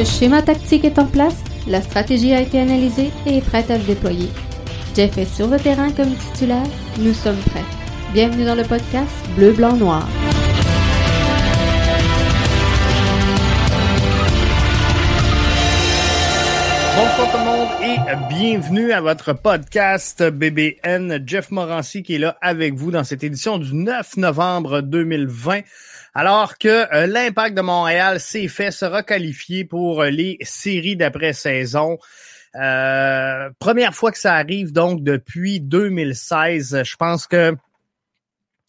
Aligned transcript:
Le 0.00 0.06
schéma 0.06 0.40
tactique 0.40 0.86
est 0.86 0.98
en 0.98 1.04
place, 1.04 1.36
la 1.66 1.82
stratégie 1.82 2.32
a 2.32 2.40
été 2.40 2.58
analysée 2.58 3.10
et 3.26 3.36
est 3.36 3.40
prête 3.42 3.70
à 3.70 3.78
se 3.78 3.84
déployer. 3.84 4.30
Jeff 4.96 5.18
est 5.18 5.26
sur 5.26 5.46
le 5.46 5.58
terrain 5.58 5.92
comme 5.92 6.14
titulaire, 6.14 6.64
nous 6.98 7.12
sommes 7.12 7.36
prêts. 7.36 7.66
Bienvenue 8.14 8.46
dans 8.46 8.54
le 8.54 8.62
podcast 8.62 9.10
Bleu, 9.36 9.52
Blanc, 9.52 9.76
Noir. 9.76 10.08
Bonsoir 16.96 17.30
tout 17.30 17.38
le 17.38 17.44
monde 17.44 17.68
et 17.82 18.34
bienvenue 18.34 18.92
à 18.92 19.02
votre 19.02 19.34
podcast 19.34 20.22
BBN. 20.22 21.22
Jeff 21.26 21.50
Morancy 21.50 22.02
qui 22.02 22.14
est 22.14 22.18
là 22.18 22.38
avec 22.40 22.72
vous 22.72 22.90
dans 22.90 23.04
cette 23.04 23.22
édition 23.22 23.58
du 23.58 23.74
9 23.74 24.16
novembre 24.16 24.80
2020. 24.80 25.60
Alors 26.14 26.58
que 26.58 26.92
euh, 26.94 27.06
l'impact 27.06 27.56
de 27.56 27.62
Montréal 27.62 28.20
s'est 28.20 28.48
fait 28.48 28.70
se 28.70 28.84
requalifier 28.84 29.64
pour 29.64 30.02
euh, 30.02 30.10
les 30.10 30.38
séries 30.42 30.96
d'après-saison. 30.96 31.98
Euh, 32.56 33.50
première 33.60 33.94
fois 33.94 34.10
que 34.10 34.18
ça 34.18 34.34
arrive 34.34 34.72
donc 34.72 35.04
depuis 35.04 35.60
2016. 35.60 36.82
Je 36.84 36.96
pense 36.96 37.26
que 37.26 37.54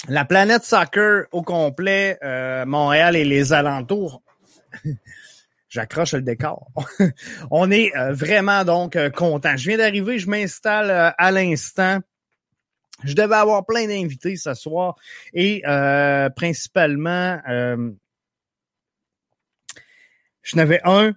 la 0.08 0.26
planète 0.26 0.64
soccer 0.64 1.26
au 1.32 1.42
complet, 1.42 2.18
Montréal 2.66 3.16
et 3.16 3.24
les 3.24 3.54
alentours, 3.54 4.24
j'accroche 5.70 6.14
le 6.14 6.24
décor. 6.24 6.68
On 7.52 7.70
est 7.70 7.92
vraiment 8.10 8.66
donc 8.66 8.98
content. 9.12 9.58
Je 9.58 9.70
viens 9.70 9.78
d'arriver, 9.78 10.18
je 10.18 10.28
m'installe 10.28 11.14
à 11.16 11.32
l'instant 11.32 12.00
je 13.04 13.14
devais 13.14 13.36
avoir 13.36 13.66
plein 13.66 13.88
d'invités 13.88 14.36
ce 14.36 14.54
soir 14.54 14.96
et 15.34 15.64
euh, 15.68 16.30
principalement, 16.30 17.40
euh, 17.50 17.92
je 20.42 20.56
n'avais 20.58 20.82
un 20.84 21.14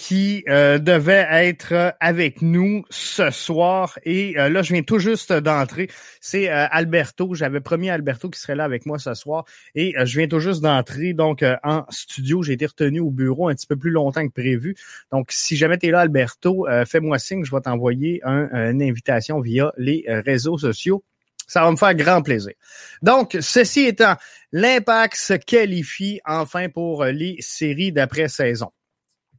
qui 0.00 0.44
euh, 0.48 0.78
devait 0.78 1.26
être 1.30 1.94
avec 2.00 2.40
nous 2.40 2.86
ce 2.88 3.30
soir. 3.30 3.98
Et 4.02 4.32
là, 4.32 4.62
je 4.62 4.72
viens 4.72 4.82
tout 4.82 4.98
juste 4.98 5.30
d'entrer. 5.30 5.90
C'est 6.22 6.48
Alberto. 6.48 7.34
J'avais 7.34 7.60
promis 7.60 7.90
à 7.90 7.94
Alberto 7.94 8.30
qui 8.30 8.40
serait 8.40 8.54
là 8.54 8.64
avec 8.64 8.86
moi 8.86 8.98
ce 8.98 9.12
soir. 9.12 9.44
Et 9.74 9.94
je 10.02 10.18
viens 10.18 10.26
tout 10.26 10.40
juste 10.40 10.62
d'entrer 10.62 11.12
donc 11.12 11.44
en 11.62 11.84
studio. 11.90 12.42
J'ai 12.42 12.54
été 12.54 12.64
retenu 12.64 13.00
au 13.00 13.10
bureau 13.10 13.50
un 13.50 13.54
petit 13.54 13.66
peu 13.66 13.76
plus 13.76 13.90
longtemps 13.90 14.26
que 14.26 14.32
prévu. 14.32 14.74
Donc, 15.12 15.32
si 15.32 15.54
jamais 15.54 15.76
tu 15.76 15.88
es 15.88 15.90
là, 15.90 16.00
Alberto, 16.00 16.66
fais-moi 16.86 17.18
signe. 17.18 17.44
Je 17.44 17.54
vais 17.54 17.60
t'envoyer 17.60 18.22
une 18.24 18.82
invitation 18.82 19.38
via 19.42 19.70
les 19.76 20.06
réseaux 20.08 20.56
sociaux. 20.56 21.04
Ça 21.46 21.62
va 21.62 21.70
me 21.70 21.76
faire 21.76 21.94
grand 21.94 22.22
plaisir. 22.22 22.54
Donc, 23.02 23.36
ceci 23.40 23.80
étant, 23.80 24.14
l'impact 24.50 25.16
se 25.16 25.34
qualifie 25.34 26.20
enfin 26.24 26.70
pour 26.70 27.04
les 27.04 27.36
séries 27.40 27.92
d'après-saison. 27.92 28.72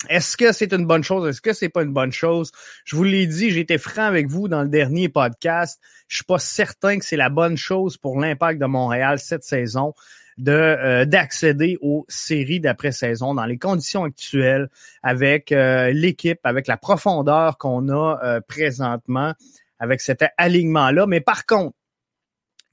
Est-ce 0.09 0.35
que 0.35 0.51
c'est 0.51 0.73
une 0.73 0.85
bonne 0.85 1.03
chose? 1.03 1.27
Est-ce 1.27 1.41
que 1.41 1.53
c'est 1.53 1.69
pas 1.69 1.83
une 1.83 1.93
bonne 1.93 2.11
chose? 2.11 2.51
Je 2.85 2.95
vous 2.95 3.03
l'ai 3.03 3.27
dit, 3.27 3.47
été 3.59 3.77
franc 3.77 4.03
avec 4.03 4.27
vous 4.27 4.47
dans 4.47 4.63
le 4.63 4.69
dernier 4.69 5.09
podcast. 5.09 5.79
Je 6.07 6.17
suis 6.17 6.25
pas 6.25 6.39
certain 6.39 6.97
que 6.97 7.05
c'est 7.05 7.17
la 7.17 7.29
bonne 7.29 7.57
chose 7.57 7.97
pour 7.97 8.19
l'impact 8.19 8.59
de 8.59 8.65
Montréal 8.65 9.19
cette 9.19 9.43
saison 9.43 9.93
de 10.37 10.51
euh, 10.51 11.05
d'accéder 11.05 11.77
aux 11.81 12.05
séries 12.09 12.59
d'après-saison 12.59 13.35
dans 13.35 13.45
les 13.45 13.57
conditions 13.57 14.05
actuelles 14.05 14.69
avec 15.03 15.51
euh, 15.51 15.91
l'équipe, 15.91 16.39
avec 16.43 16.67
la 16.67 16.77
profondeur 16.77 17.57
qu'on 17.57 17.89
a 17.89 18.19
euh, 18.23 18.41
présentement, 18.41 19.33
avec 19.77 20.01
cet 20.01 20.23
alignement-là. 20.37 21.05
Mais 21.05 21.21
par 21.21 21.45
contre, 21.45 21.75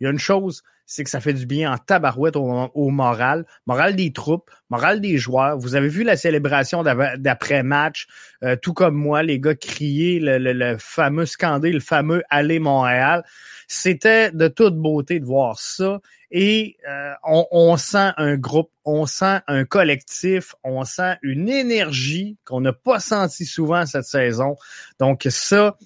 il 0.01 0.05
y 0.05 0.07
a 0.07 0.11
une 0.11 0.19
chose, 0.19 0.63
c'est 0.89 1.05
que 1.05 1.11
ça 1.11 1.21
fait 1.21 1.35
du 1.35 1.45
bien 1.45 1.71
en 1.71 1.77
tabarouette 1.77 2.35
au, 2.35 2.89
moral, 2.89 3.45
moral 3.67 3.95
des 3.95 4.11
troupes, 4.11 4.51
moral 4.71 5.03
des 5.03 5.19
joueurs. 5.19 5.59
Vous 5.59 5.75
avez 5.75 5.89
vu 5.89 6.03
la 6.03 6.17
célébration 6.17 6.83
d'après-match, 6.83 8.07
euh, 8.43 8.57
tout 8.57 8.73
comme 8.73 8.95
moi, 8.95 9.23
les 9.23 9.39
gars 9.39 9.55
crier 9.55 10.19
le, 10.19 10.77
fameux 10.79 11.27
scandé, 11.27 11.73
le 11.73 11.81
fameux 11.81 12.23
Aller 12.31 12.59
Montréal. 12.59 13.23
C'était 13.69 14.33
de 14.33 14.49
toute 14.49 14.77
beauté 14.77 15.21
de 15.21 15.27
voir 15.27 15.61
ça. 15.61 16.01
Et 16.31 16.79
euh, 16.89 17.13
on, 17.23 17.47
on, 17.51 17.77
sent 17.77 18.13
un 18.17 18.39
groupe, 18.39 18.71
on 18.87 19.05
sent 19.05 19.41
un 19.47 19.67
collectif, 19.67 20.55
on 20.65 20.85
sent 20.85 21.19
une 21.21 21.51
énergie 21.51 22.39
qu'on 22.47 22.63
n'a 22.63 22.73
pas 22.73 22.99
senti 22.99 23.45
souvent 23.45 23.85
cette 23.85 24.05
saison. 24.05 24.57
Donc 24.99 25.27
ça, 25.29 25.77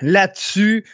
là-dessus, 0.00 0.86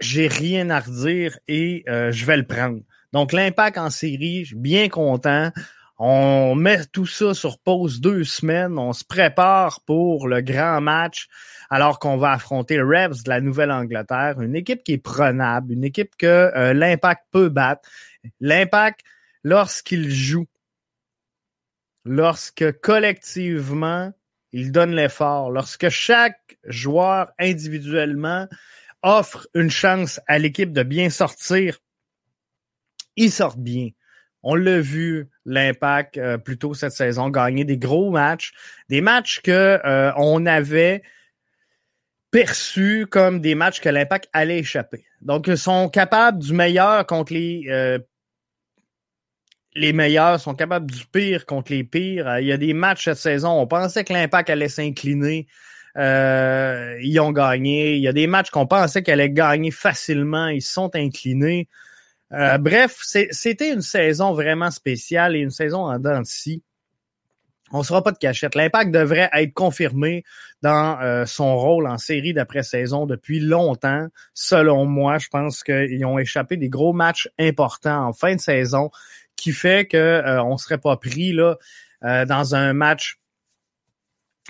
j'ai 0.00 0.28
rien 0.28 0.70
à 0.70 0.80
redire 0.80 1.38
et 1.48 1.84
euh, 1.88 2.12
je 2.12 2.24
vais 2.24 2.36
le 2.36 2.46
prendre. 2.46 2.80
Donc, 3.12 3.32
l'impact 3.32 3.78
en 3.78 3.90
série, 3.90 4.44
je 4.44 4.48
suis 4.48 4.56
bien 4.56 4.88
content. 4.88 5.50
On 5.98 6.54
met 6.54 6.84
tout 6.86 7.06
ça 7.06 7.34
sur 7.34 7.58
pause 7.58 8.00
deux 8.00 8.22
semaines. 8.22 8.78
On 8.78 8.92
se 8.92 9.04
prépare 9.04 9.80
pour 9.84 10.28
le 10.28 10.40
grand 10.40 10.80
match 10.80 11.26
alors 11.70 11.98
qu'on 11.98 12.16
va 12.16 12.32
affronter 12.32 12.80
Rebs 12.80 13.24
de 13.24 13.28
la 13.28 13.40
Nouvelle-Angleterre, 13.40 14.40
une 14.40 14.54
équipe 14.54 14.84
qui 14.84 14.92
est 14.92 14.98
prenable, 14.98 15.72
une 15.72 15.84
équipe 15.84 16.16
que 16.16 16.26
euh, 16.26 16.72
l'impact 16.72 17.24
peut 17.30 17.48
battre. 17.48 17.88
L'impact, 18.40 19.00
lorsqu'il 19.42 20.08
joue, 20.10 20.46
lorsque 22.04 22.80
collectivement, 22.80 24.12
il 24.52 24.72
donne 24.72 24.94
l'effort, 24.94 25.50
lorsque 25.50 25.88
chaque 25.88 26.58
joueur 26.64 27.32
individuellement 27.38 28.46
offre 29.02 29.48
une 29.54 29.70
chance 29.70 30.20
à 30.26 30.38
l'équipe 30.38 30.72
de 30.72 30.82
bien 30.82 31.10
sortir, 31.10 31.78
ils 33.16 33.32
sortent 33.32 33.58
bien. 33.58 33.90
On 34.42 34.54
l'a 34.54 34.80
vu, 34.80 35.28
l'impact 35.44 36.16
euh, 36.16 36.38
plutôt 36.38 36.74
cette 36.74 36.92
saison, 36.92 37.28
gagner 37.28 37.64
des 37.64 37.76
gros 37.76 38.10
matchs, 38.10 38.52
des 38.88 39.00
matchs 39.00 39.40
que 39.40 39.80
euh, 39.84 40.46
avait 40.46 41.02
perçus 42.30 43.06
comme 43.10 43.40
des 43.40 43.54
matchs 43.54 43.80
que 43.80 43.88
l'impact 43.88 44.28
allait 44.32 44.58
échapper. 44.58 45.04
Donc, 45.20 45.48
ils 45.48 45.58
sont 45.58 45.88
capables 45.88 46.38
du 46.38 46.52
meilleur 46.52 47.06
contre 47.06 47.32
les 47.32 47.64
euh, 47.68 47.98
les 49.74 49.92
meilleurs, 49.92 50.40
sont 50.40 50.54
capables 50.54 50.90
du 50.90 51.06
pire 51.06 51.46
contre 51.46 51.72
les 51.72 51.84
pires. 51.84 52.38
Il 52.38 52.46
y 52.46 52.52
a 52.52 52.56
des 52.56 52.72
matchs 52.74 53.04
cette 53.04 53.18
saison, 53.18 53.60
on 53.60 53.66
pensait 53.66 54.04
que 54.04 54.12
l'impact 54.12 54.50
allait 54.50 54.68
s'incliner. 54.68 55.46
Euh, 55.98 56.96
ils 57.02 57.18
ont 57.20 57.32
gagné. 57.32 57.96
Il 57.96 58.02
y 58.02 58.08
a 58.08 58.12
des 58.12 58.26
matchs 58.26 58.50
qu'on 58.50 58.66
pensait 58.66 59.02
qu'elle 59.02 59.20
allait 59.20 59.30
gagner 59.30 59.70
facilement. 59.70 60.48
Ils 60.48 60.62
sont 60.62 60.94
inclinés. 60.94 61.68
Euh, 62.32 62.58
bref, 62.58 62.98
c'était 63.00 63.72
une 63.72 63.80
saison 63.80 64.32
vraiment 64.32 64.70
spéciale 64.70 65.34
et 65.34 65.40
une 65.40 65.50
saison 65.50 65.86
en 65.86 65.98
dents 65.98 66.20
de 66.20 66.26
scie. 66.26 66.62
On 67.72 67.78
ne 67.78 67.82
sera 67.82 68.02
pas 68.02 68.12
de 68.12 68.18
cachette. 68.18 68.54
L'impact 68.54 68.92
devrait 68.92 69.28
être 69.32 69.52
confirmé 69.52 70.24
dans 70.62 70.98
euh, 71.00 71.26
son 71.26 71.56
rôle 71.56 71.86
en 71.86 71.98
série 71.98 72.32
d'après-saison 72.32 73.04
depuis 73.04 73.40
longtemps. 73.40 74.06
Selon 74.32 74.86
moi, 74.86 75.18
je 75.18 75.28
pense 75.28 75.62
qu'ils 75.62 76.04
ont 76.06 76.18
échappé 76.18 76.56
des 76.56 76.68
gros 76.68 76.92
matchs 76.92 77.28
importants 77.38 78.06
en 78.06 78.12
fin 78.12 78.36
de 78.36 78.40
saison 78.40 78.90
qui 79.36 79.52
fait 79.52 79.86
qu'on 79.86 80.46
on 80.46 80.52
ne 80.52 80.58
serait 80.58 80.78
pas 80.78 80.96
pris 80.96 81.32
là, 81.32 81.56
dans 82.02 82.54
un 82.54 82.72
match 82.72 83.17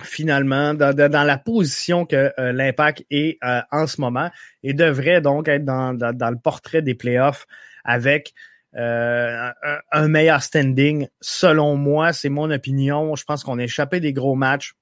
finalement 0.03 0.75
dans, 0.75 1.27
la 1.27 1.39
position 1.39 2.07
que 2.07 2.33
euh, 2.39 2.53
l'impact 2.53 3.05
est 3.11 3.39
euh, 3.45 3.61
en 3.71 3.87
ce 3.87 4.01
moment 4.01 4.31
et 4.63 4.73
devrait 4.73 5.21
donc 5.21 5.49
être 5.49 5.65
dans, 5.65 5.95
dans, 5.95 6.31
le 6.31 6.39
portrait 6.39 6.83
des 6.83 6.95
playoffs 6.95 7.47
avec 7.85 8.33
euh, 8.77 9.51
un, 9.93 10.09
meilleur 10.09 10.43
standing. 10.43 11.09
Selon 11.21 11.77
moi, 11.77 12.13
c'est 12.13 12.29
mon 12.29 12.51
opinion. 12.51 13.17
Je 13.17 13.25
pense 13.25 13.43
qu'on 13.43 13.59
a 13.59 13.65
échappé 13.65 14.01
des 14.01 14.13
gros 14.13 14.35
matchs. 14.35 14.75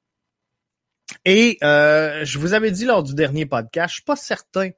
Et 1.25 1.59
je 1.63 2.39
vous 2.39 2.53
avais 2.53 2.71
dit 2.71 2.85
lors 2.85 3.03
du 3.03 3.15
dernier 3.15 3.47
podcast, 3.47 3.91
je 3.91 3.95
suis 3.95 4.05
pas 4.05 4.17
certain. 4.17 4.71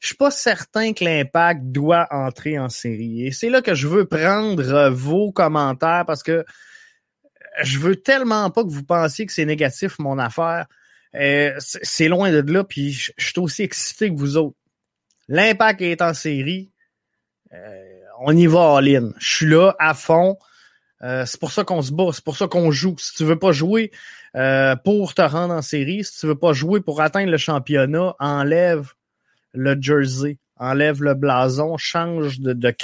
Je 0.00 0.08
suis 0.08 0.16
pas 0.16 0.30
certain 0.30 0.92
que 0.92 1.04
l'impact 1.04 1.62
doit 1.64 2.06
entrer 2.10 2.58
en 2.58 2.68
série. 2.68 3.26
Et 3.26 3.32
c'est 3.32 3.48
là 3.48 3.62
que 3.62 3.74
je 3.74 3.88
veux 3.88 4.06
prendre 4.06 4.88
vos 4.90 5.32
commentaires 5.32 6.04
parce 6.06 6.22
que 6.22 6.44
je 7.62 7.78
veux 7.78 7.96
tellement 7.96 8.50
pas 8.50 8.64
que 8.64 8.70
vous 8.70 8.84
pensiez 8.84 9.26
que 9.26 9.32
c'est 9.32 9.44
négatif, 9.44 9.98
mon 9.98 10.18
affaire. 10.18 10.66
Euh, 11.14 11.54
c'est 11.58 12.08
loin 12.08 12.32
de 12.32 12.52
là, 12.52 12.64
puis 12.64 12.92
je, 12.92 13.12
suis 13.18 13.38
aussi 13.38 13.62
excité 13.62 14.10
que 14.10 14.18
vous 14.18 14.36
autres. 14.36 14.56
L'impact 15.28 15.80
est 15.80 16.02
en 16.02 16.12
série. 16.12 16.70
Euh, 17.52 18.00
on 18.20 18.36
y 18.36 18.46
va 18.46 18.76
all 18.76 18.88
in. 18.88 19.12
Je 19.18 19.36
suis 19.36 19.46
là 19.46 19.74
à 19.78 19.94
fond. 19.94 20.36
Euh, 21.02 21.24
c'est 21.26 21.38
pour 21.38 21.52
ça 21.52 21.64
qu'on 21.64 21.82
se 21.82 21.92
bat, 21.92 22.10
c'est 22.12 22.24
pour 22.24 22.36
ça 22.36 22.48
qu'on 22.48 22.70
joue. 22.70 22.96
Si 22.98 23.14
tu 23.14 23.24
veux 23.24 23.38
pas 23.38 23.52
jouer 23.52 23.90
pour 24.84 25.14
te 25.14 25.22
rendre 25.22 25.54
en 25.54 25.62
série, 25.62 26.02
si 26.02 26.20
tu 26.20 26.26
veux 26.26 26.38
pas 26.38 26.52
jouer 26.52 26.80
pour 26.80 27.00
atteindre 27.00 27.30
le 27.30 27.36
championnat, 27.36 28.16
enlève 28.18 28.92
le 29.52 29.80
jersey, 29.80 30.38
enlève 30.56 31.02
le 31.02 31.14
blason, 31.14 31.76
change 31.76 32.40
de, 32.40 32.52
de. 32.52 32.74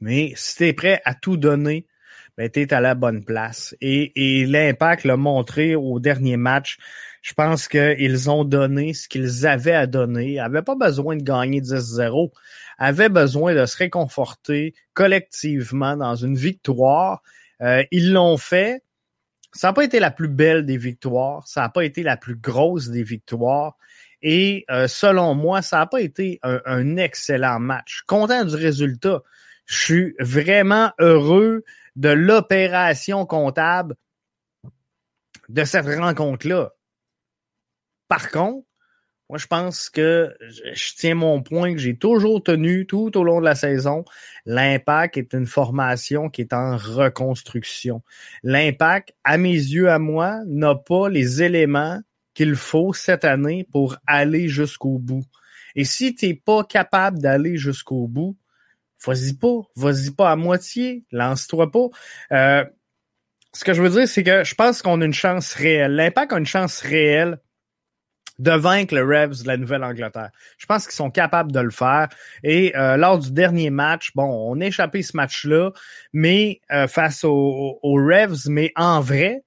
Mais 0.00 0.32
si 0.36 0.56
tu 0.56 0.66
es 0.66 0.72
prêt 0.74 1.00
à 1.04 1.14
tout 1.14 1.38
donner, 1.38 1.86
ben, 2.36 2.50
à 2.70 2.80
la 2.80 2.94
bonne 2.94 3.24
place. 3.24 3.74
Et, 3.80 4.40
et 4.40 4.46
l'impact 4.46 5.04
l'a 5.04 5.16
montré 5.16 5.74
au 5.74 6.00
dernier 6.00 6.36
match. 6.36 6.78
Je 7.22 7.34
pense 7.34 7.66
qu'ils 7.66 8.30
ont 8.30 8.44
donné 8.44 8.94
ce 8.94 9.08
qu'ils 9.08 9.46
avaient 9.46 9.74
à 9.74 9.86
donner. 9.86 10.32
Ils 10.32 10.36
n'avaient 10.36 10.62
pas 10.62 10.76
besoin 10.76 11.16
de 11.16 11.22
gagner 11.22 11.60
10-0. 11.60 12.30
Avaient 12.78 13.08
besoin 13.08 13.54
de 13.54 13.64
se 13.66 13.76
réconforter 13.78 14.74
collectivement 14.94 15.96
dans 15.96 16.14
une 16.14 16.36
victoire. 16.36 17.22
Euh, 17.62 17.82
ils 17.90 18.12
l'ont 18.12 18.36
fait. 18.36 18.82
ça 19.52 19.68
n'a 19.68 19.72
pas 19.72 19.84
été 19.84 19.98
la 19.98 20.10
plus 20.10 20.28
belle 20.28 20.66
des 20.66 20.76
victoires, 20.76 21.46
ça 21.48 21.62
n'a 21.62 21.68
pas 21.70 21.84
été 21.84 22.02
la 22.02 22.18
plus 22.18 22.36
grosse 22.36 22.90
des 22.90 23.02
victoires. 23.02 23.76
Et 24.22 24.64
euh, 24.70 24.88
selon 24.88 25.34
moi, 25.34 25.62
ça 25.62 25.78
n'a 25.78 25.86
pas 25.86 26.00
été 26.00 26.38
un, 26.42 26.60
un, 26.66 26.96
excellent 26.96 27.60
match. 27.60 28.02
Content 28.06 28.44
du 28.44 28.56
résultat. 28.56 29.22
Je 29.66 29.76
suis 29.76 30.14
vraiment 30.20 30.92
heureux 31.00 31.64
de 31.96 32.10
l'opération 32.10 33.26
comptable 33.26 33.96
de 35.48 35.64
cette 35.64 35.86
rencontre-là. 35.86 36.72
Par 38.08 38.30
contre, 38.30 38.66
moi, 39.28 39.38
je 39.38 39.46
pense 39.48 39.90
que 39.90 40.36
je 40.40 40.94
tiens 40.96 41.16
mon 41.16 41.42
point 41.42 41.72
que 41.72 41.80
j'ai 41.80 41.98
toujours 41.98 42.40
tenu 42.44 42.86
tout 42.86 43.16
au 43.18 43.24
long 43.24 43.40
de 43.40 43.44
la 43.44 43.56
saison. 43.56 44.04
L'impact 44.44 45.16
est 45.16 45.32
une 45.32 45.46
formation 45.46 46.30
qui 46.30 46.42
est 46.42 46.52
en 46.52 46.76
reconstruction. 46.76 48.02
L'impact, 48.44 49.14
à 49.24 49.36
mes 49.36 49.50
yeux, 49.50 49.90
à 49.90 49.98
moi, 49.98 50.42
n'a 50.46 50.76
pas 50.76 51.08
les 51.08 51.42
éléments 51.42 52.00
qu'il 52.34 52.54
faut 52.54 52.92
cette 52.92 53.24
année 53.24 53.66
pour 53.72 53.96
aller 54.06 54.48
jusqu'au 54.48 54.98
bout. 54.98 55.24
Et 55.74 55.84
si 55.84 56.14
tu 56.14 56.28
n'es 56.28 56.34
pas 56.34 56.62
capable 56.62 57.18
d'aller 57.18 57.56
jusqu'au 57.56 58.06
bout, 58.06 58.36
vas-y 59.04 59.34
pas, 59.34 59.60
vas-y 59.74 60.10
pas 60.10 60.30
à 60.30 60.36
moitié, 60.36 61.04
lance-toi 61.10 61.70
pas. 61.70 61.86
Euh, 62.32 62.64
ce 63.52 63.64
que 63.64 63.72
je 63.72 63.82
veux 63.82 63.90
dire, 63.90 64.08
c'est 64.08 64.22
que 64.22 64.44
je 64.44 64.54
pense 64.54 64.82
qu'on 64.82 65.00
a 65.00 65.04
une 65.04 65.14
chance 65.14 65.54
réelle. 65.54 65.92
L'impact 65.92 66.32
a 66.32 66.38
une 66.38 66.46
chance 66.46 66.80
réelle 66.80 67.38
de 68.38 68.50
vaincre 68.50 68.94
le 68.94 69.02
Revs 69.02 69.42
de 69.42 69.48
la 69.48 69.56
Nouvelle-Angleterre. 69.56 70.30
Je 70.58 70.66
pense 70.66 70.84
qu'ils 70.84 70.94
sont 70.94 71.10
capables 71.10 71.52
de 71.52 71.60
le 71.60 71.70
faire. 71.70 72.08
Et 72.42 72.76
euh, 72.76 72.96
lors 72.98 73.18
du 73.18 73.30
dernier 73.30 73.70
match, 73.70 74.10
bon, 74.14 74.24
on 74.24 74.60
a 74.60 74.66
échappé 74.66 75.02
ce 75.02 75.16
match-là, 75.16 75.70
mais 76.12 76.60
euh, 76.70 76.86
face 76.86 77.24
aux, 77.24 77.78
aux 77.82 77.94
Revs, 77.94 78.48
mais 78.48 78.72
en 78.76 79.00
vrai, 79.00 79.42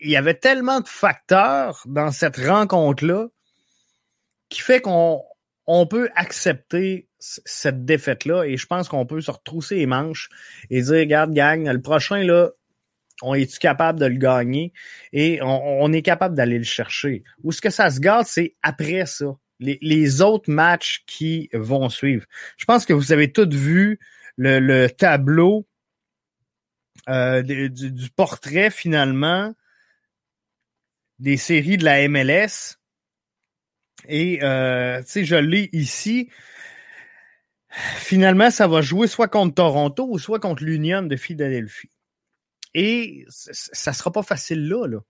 il 0.00 0.10
y 0.10 0.16
avait 0.16 0.34
tellement 0.34 0.80
de 0.80 0.88
facteurs 0.88 1.82
dans 1.86 2.10
cette 2.10 2.36
rencontre-là 2.36 3.28
qui 4.48 4.60
fait 4.60 4.80
qu'on 4.80 5.22
on 5.66 5.86
peut 5.86 6.10
accepter 6.14 7.08
cette 7.18 7.84
défaite-là 7.84 8.44
et 8.44 8.56
je 8.56 8.66
pense 8.66 8.88
qu'on 8.88 9.06
peut 9.06 9.20
se 9.20 9.30
retrousser 9.30 9.76
les 9.76 9.86
manches 9.86 10.28
et 10.70 10.82
dire, 10.82 10.94
regarde, 10.94 11.34
gang, 11.34 11.68
le 11.68 11.80
prochain, 11.80 12.22
là, 12.22 12.50
on 13.22 13.34
est-tu 13.34 13.58
capable 13.58 13.98
de 13.98 14.06
le 14.06 14.16
gagner? 14.16 14.72
Et 15.12 15.40
on, 15.42 15.92
est 15.92 16.02
capable 16.02 16.34
d'aller 16.34 16.58
le 16.58 16.64
chercher. 16.64 17.24
Où 17.42 17.52
ce 17.52 17.60
que 17.60 17.70
ça 17.70 17.90
se 17.90 18.00
garde, 18.00 18.26
c'est 18.26 18.54
après 18.62 19.06
ça. 19.06 19.36
Les, 19.58 20.20
autres 20.20 20.50
matchs 20.50 21.02
qui 21.06 21.48
vont 21.54 21.88
suivre. 21.88 22.26
Je 22.58 22.66
pense 22.66 22.84
que 22.84 22.92
vous 22.92 23.12
avez 23.12 23.32
tous 23.32 23.48
vu 23.48 23.98
le, 24.36 24.88
tableau 24.88 25.66
euh, 27.08 27.40
du, 27.40 27.70
du, 27.70 28.10
portrait 28.10 28.70
finalement 28.70 29.54
des 31.18 31.38
séries 31.38 31.78
de 31.78 31.84
la 31.84 32.06
MLS. 32.06 32.76
Et 34.08 34.42
euh, 34.42 35.00
tu 35.00 35.06
sais, 35.08 35.24
je 35.24 35.36
l'ai 35.36 35.68
ici. 35.72 36.30
Finalement, 37.70 38.50
ça 38.50 38.66
va 38.68 38.80
jouer 38.80 39.06
soit 39.06 39.28
contre 39.28 39.54
Toronto 39.54 40.06
ou 40.08 40.18
soit 40.18 40.40
contre 40.40 40.64
l'Union 40.64 41.02
de 41.02 41.16
Philadelphie. 41.16 41.90
Et 42.74 43.24
ça 43.28 43.92
sera 43.92 44.12
pas 44.12 44.22
facile 44.22 44.68
là. 44.68 45.00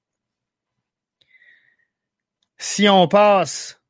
Si 2.58 2.88
on 2.88 3.06
passe, 3.06 3.82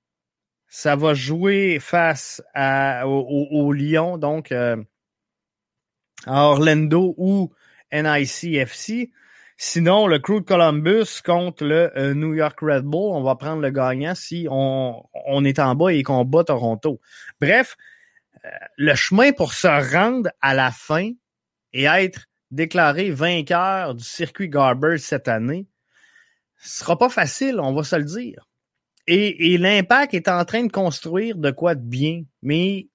ça 0.67 0.97
va 0.97 1.15
jouer 1.15 1.79
face 1.79 2.43
au, 2.55 3.73
Lyon, 3.73 4.19
donc 4.19 4.51
euh, 4.51 4.77
à 6.27 6.45
Orlando 6.45 7.15
ou 7.17 7.53
NICFC. 7.93 9.11
Sinon, 9.59 10.07
le 10.07 10.19
Crew 10.19 10.41
de 10.41 10.45
Columbus 10.45 11.23
contre 11.25 11.65
le 11.65 11.91
euh, 11.97 12.13
New 12.13 12.35
York 12.35 12.59
Red 12.61 12.85
Bull, 12.85 13.13
on 13.13 13.23
va 13.23 13.37
prendre 13.37 13.63
le 13.63 13.71
gagnant 13.71 14.15
si 14.15 14.47
on, 14.51 15.03
on 15.27 15.45
est 15.47 15.59
en 15.59 15.75
bas 15.75 15.95
et 15.95 16.03
qu'on 16.03 16.27
bat 16.27 16.45
Toronto. 16.45 17.01
Bref, 17.41 17.77
euh, 18.45 18.49
le 18.77 18.95
chemin 18.95 19.33
pour 19.33 19.55
se 19.55 19.67
rendre 19.67 20.31
à 20.43 20.53
la 20.53 20.71
fin 20.71 21.11
et 21.73 21.85
être 21.85 22.27
déclaré 22.51 23.11
vainqueur 23.11 23.95
du 23.95 24.05
circuit 24.05 24.51
Garber 24.51 24.99
cette 24.99 25.27
année, 25.27 25.67
sera 26.59 26.99
pas 26.99 27.09
facile, 27.09 27.59
on 27.59 27.73
va 27.73 27.83
se 27.83 27.97
le 27.97 28.05
dire. 28.05 28.47
Et, 29.07 29.55
et 29.55 29.59
l'impact 29.59 30.13
est 30.13 30.29
en 30.29 30.45
train 30.45 30.65
de 30.65 30.73
construire 30.73 31.37
de 31.37 31.51
quoi 31.51 31.75
de 31.75 31.83
bien, 31.83 32.25
mais 32.43 32.89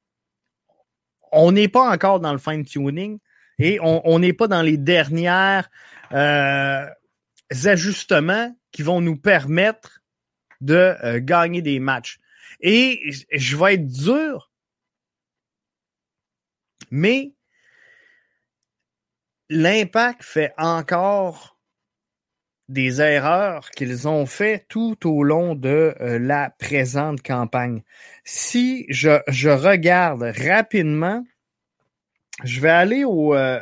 on 1.32 1.52
n'est 1.52 1.70
pas 1.70 1.90
encore 1.90 2.20
dans 2.20 2.34
le 2.34 2.38
fine-tuning 2.38 3.18
et 3.58 3.80
on 3.82 4.20
n'est 4.20 4.34
pas 4.34 4.48
dans 4.48 4.64
les 4.64 4.78
dernières 4.78 5.70
euh, 6.14 6.86
ajustements 7.66 8.56
qui 8.72 8.84
vont 8.84 9.02
nous 9.02 9.18
permettre 9.18 10.02
de 10.62 10.96
euh, 11.04 11.20
gagner 11.22 11.62
des 11.62 11.80
matchs. 11.80 12.20
Et 12.62 13.12
je 13.32 13.58
vais 13.58 13.74
être 13.74 13.88
dur, 13.88 14.52
mais 16.92 17.34
l'impact 19.50 20.24
fait 20.24 20.54
encore 20.58 21.58
des 22.70 23.02
erreurs 23.02 23.70
qu'ils 23.72 24.08
ont 24.08 24.26
fait 24.26 24.66
tout 24.70 24.98
au 25.06 25.24
long 25.24 25.56
de 25.56 25.94
euh, 26.00 26.20
la 26.20 26.52
présente 26.52 27.22
campagne. 27.22 27.84
Si 28.24 28.86
je, 28.88 29.22
je, 29.28 29.50
regarde 29.50 30.24
rapidement, 30.24 31.24
je 32.46 32.62
vais 32.62 32.70
aller 32.70 33.04
au, 33.04 33.36
euh, 33.36 33.60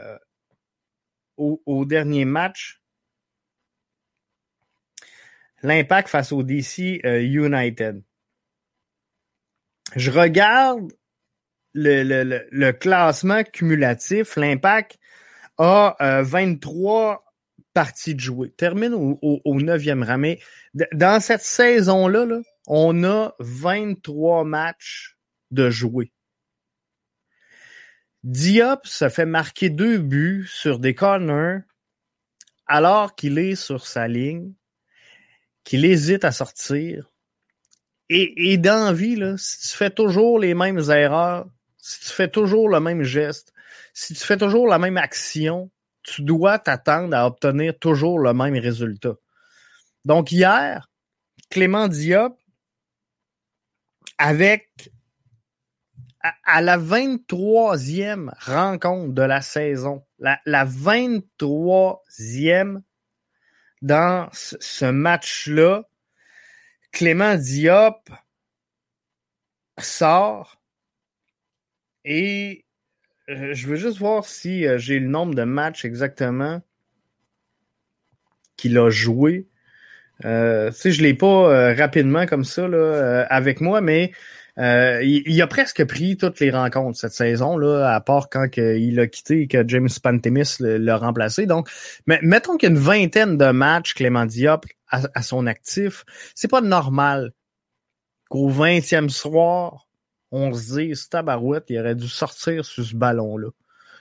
au, 1.40 1.86
dernier 1.86 2.26
match. 2.26 2.82
L'impact 5.62 6.10
face 6.10 6.32
au 6.32 6.44
DC 6.44 7.02
euh, 7.06 7.22
United. 7.22 8.02
Je 9.96 10.12
regarde 10.12 10.94
le, 11.74 12.04
le, 12.04 12.48
le 12.50 12.72
classement 12.72 13.44
cumulatif. 13.44 14.36
L'impact 14.36 15.00
a 15.58 16.22
23 16.24 17.12
euh, 17.12 17.16
parties 17.74 18.16
de 18.16 18.20
jouer. 18.20 18.52
Termine 18.52 18.94
au, 18.94 19.20
au, 19.22 19.60
9e 19.60 20.04
rang. 20.04 20.18
Mais 20.18 20.40
dans 20.94 21.20
cette 21.20 21.42
saison-là, 21.42 22.26
là, 22.26 22.40
on 22.68 23.04
a 23.04 23.34
23 23.40 24.44
matchs 24.46 25.18
de 25.52 25.70
jouer. 25.70 26.12
Diop 28.24 28.86
se 28.86 29.08
fait 29.10 29.26
marquer 29.26 29.70
deux 29.70 29.98
buts 29.98 30.48
sur 30.50 30.80
des 30.80 30.94
corners 30.94 31.60
alors 32.68 33.16
qu'il 33.16 33.40
est 33.40 33.56
sur 33.56 33.88
sa 33.88 34.08
ligne, 34.08 34.54
qu'il 35.64 35.86
hésite 35.86 36.24
à 36.26 36.32
sortir. 36.32 37.10
Et, 38.10 38.54
et 38.54 38.58
là, 38.58 38.94
si 39.38 39.70
tu 39.70 39.76
fais 39.76 39.90
toujours 39.90 40.40
les 40.40 40.54
mêmes 40.54 40.82
erreurs, 40.90 41.48
si 41.78 42.02
tu 42.02 42.10
fais 42.10 42.28
toujours 42.28 42.70
le 42.70 42.80
même 42.80 43.04
geste, 43.04 43.54
si 43.94 44.14
tu 44.14 44.24
fais 44.24 44.38
toujours 44.38 44.68
la 44.68 44.80
même 44.80 44.98
action, 44.98 45.72
tu 46.04 46.22
dois 46.22 46.60
t'attendre 46.60 47.16
à 47.16 47.26
obtenir 47.26 47.78
toujours 47.80 48.20
le 48.20 48.34
même 48.34 48.56
résultat. 48.56 49.16
Donc 50.06 50.32
hier, 50.32 50.90
Clément 51.50 51.88
Diop, 51.88 52.38
avec 54.18 54.92
à, 56.22 56.62
la 56.62 56.78
23e 56.78 58.32
rencontre 58.40 59.14
de 59.14 59.22
la 59.22 59.42
saison, 59.42 60.06
la, 60.20 60.40
la 60.46 60.66
23e 60.66 62.82
dans 63.82 64.30
ce 64.32 64.86
match-là, 64.86 65.84
Clément 66.92 67.36
Diop 67.36 68.10
sort 69.78 70.60
et 72.06 72.66
euh, 73.30 73.54
je 73.54 73.68
veux 73.68 73.76
juste 73.76 74.00
voir 74.00 74.26
si 74.26 74.66
euh, 74.66 74.78
j'ai 74.78 75.00
le 75.00 75.08
nombre 75.08 75.36
de 75.36 75.44
matchs 75.44 75.86
exactement 75.86 76.62
qu'il 78.58 78.78
a 78.78 78.90
joué. 78.90 79.48
Euh, 80.26 80.72
tu 80.72 80.78
sais, 80.78 80.92
je 80.92 81.02
l'ai 81.02 81.14
pas 81.14 81.74
rapidement 81.76 82.26
comme 82.26 82.44
ça 82.44 82.68
là, 82.68 83.26
avec 83.30 83.62
moi, 83.62 83.80
mais 83.80 84.12
il, 84.60 85.42
a 85.42 85.48
presque 85.48 85.86
pris 85.86 86.18
toutes 86.18 86.40
les 86.40 86.52
rencontres 86.52 87.00
cette 87.00 87.14
saison, 87.14 87.58
là, 87.58 87.94
à 87.94 88.02
part 88.02 88.30
quand 88.30 88.48
il 88.58 89.00
a 89.00 89.08
quitté 89.08 89.42
et 89.42 89.48
que 89.48 89.68
James 89.68 89.90
Pantemis 90.02 90.58
l'a 90.60 90.98
remplacé. 90.98 91.46
Donc, 91.46 91.70
mais, 92.08 92.20
mettons 92.22 92.58
qu'il 92.58 92.70
y 92.70 92.72
a 92.72 92.76
une 92.76 92.82
vingtaine 92.82 93.38
de 93.38 93.52
matchs, 93.52 93.94
Clément 93.94 94.26
Diop, 94.26 94.66
à, 94.90 95.02
à 95.14 95.22
son 95.22 95.48
actif. 95.48 96.04
C'est 96.36 96.50
pas 96.50 96.62
normal 96.62 97.32
qu'au 98.30 98.50
20e 98.50 99.10
soir, 99.10 99.88
on 100.32 100.54
se 100.54 100.80
dit, 100.80 100.94
tabarouette, 101.10 101.66
il 101.70 101.80
aurait 101.80 101.96
dû 101.96 102.08
sortir 102.08 102.66
sur 102.66 102.86
ce 102.86 102.96
ballon-là. 102.96 103.50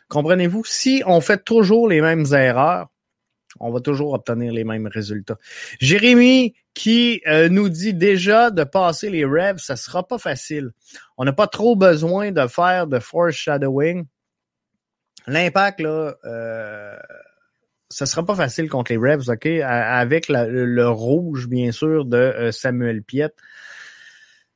Comprenez-vous? 0.08 0.64
Si 0.64 1.02
on 1.06 1.20
fait 1.20 1.42
toujours 1.42 1.88
les 1.88 2.00
mêmes 2.00 2.26
erreurs, 2.32 2.88
on 3.60 3.70
va 3.70 3.80
toujours 3.80 4.12
obtenir 4.12 4.52
les 4.52 4.64
mêmes 4.64 4.86
résultats. 4.86 5.38
Jérémy 5.80 6.54
qui 6.78 7.20
euh, 7.26 7.48
nous 7.48 7.68
dit 7.68 7.92
déjà 7.92 8.52
de 8.52 8.62
passer 8.62 9.10
les 9.10 9.24
revs, 9.24 9.58
ça 9.58 9.74
sera 9.74 10.06
pas 10.06 10.18
facile. 10.18 10.70
On 11.16 11.24
n'a 11.24 11.32
pas 11.32 11.48
trop 11.48 11.74
besoin 11.74 12.30
de 12.30 12.46
faire 12.46 12.86
de 12.86 13.00
foreshadowing. 13.00 14.06
L'impact, 15.26 15.80
là, 15.80 16.14
euh, 16.24 16.96
ce 17.90 18.06
sera 18.06 18.24
pas 18.24 18.36
facile 18.36 18.68
contre 18.68 18.92
les 18.92 18.98
Revs, 18.98 19.28
OK? 19.28 19.46
Avec 19.46 20.28
le, 20.28 20.88
rouge, 20.88 21.48
bien 21.48 21.72
sûr, 21.72 22.04
de 22.04 22.16
euh, 22.16 22.52
Samuel 22.52 23.02
Piet. 23.02 23.32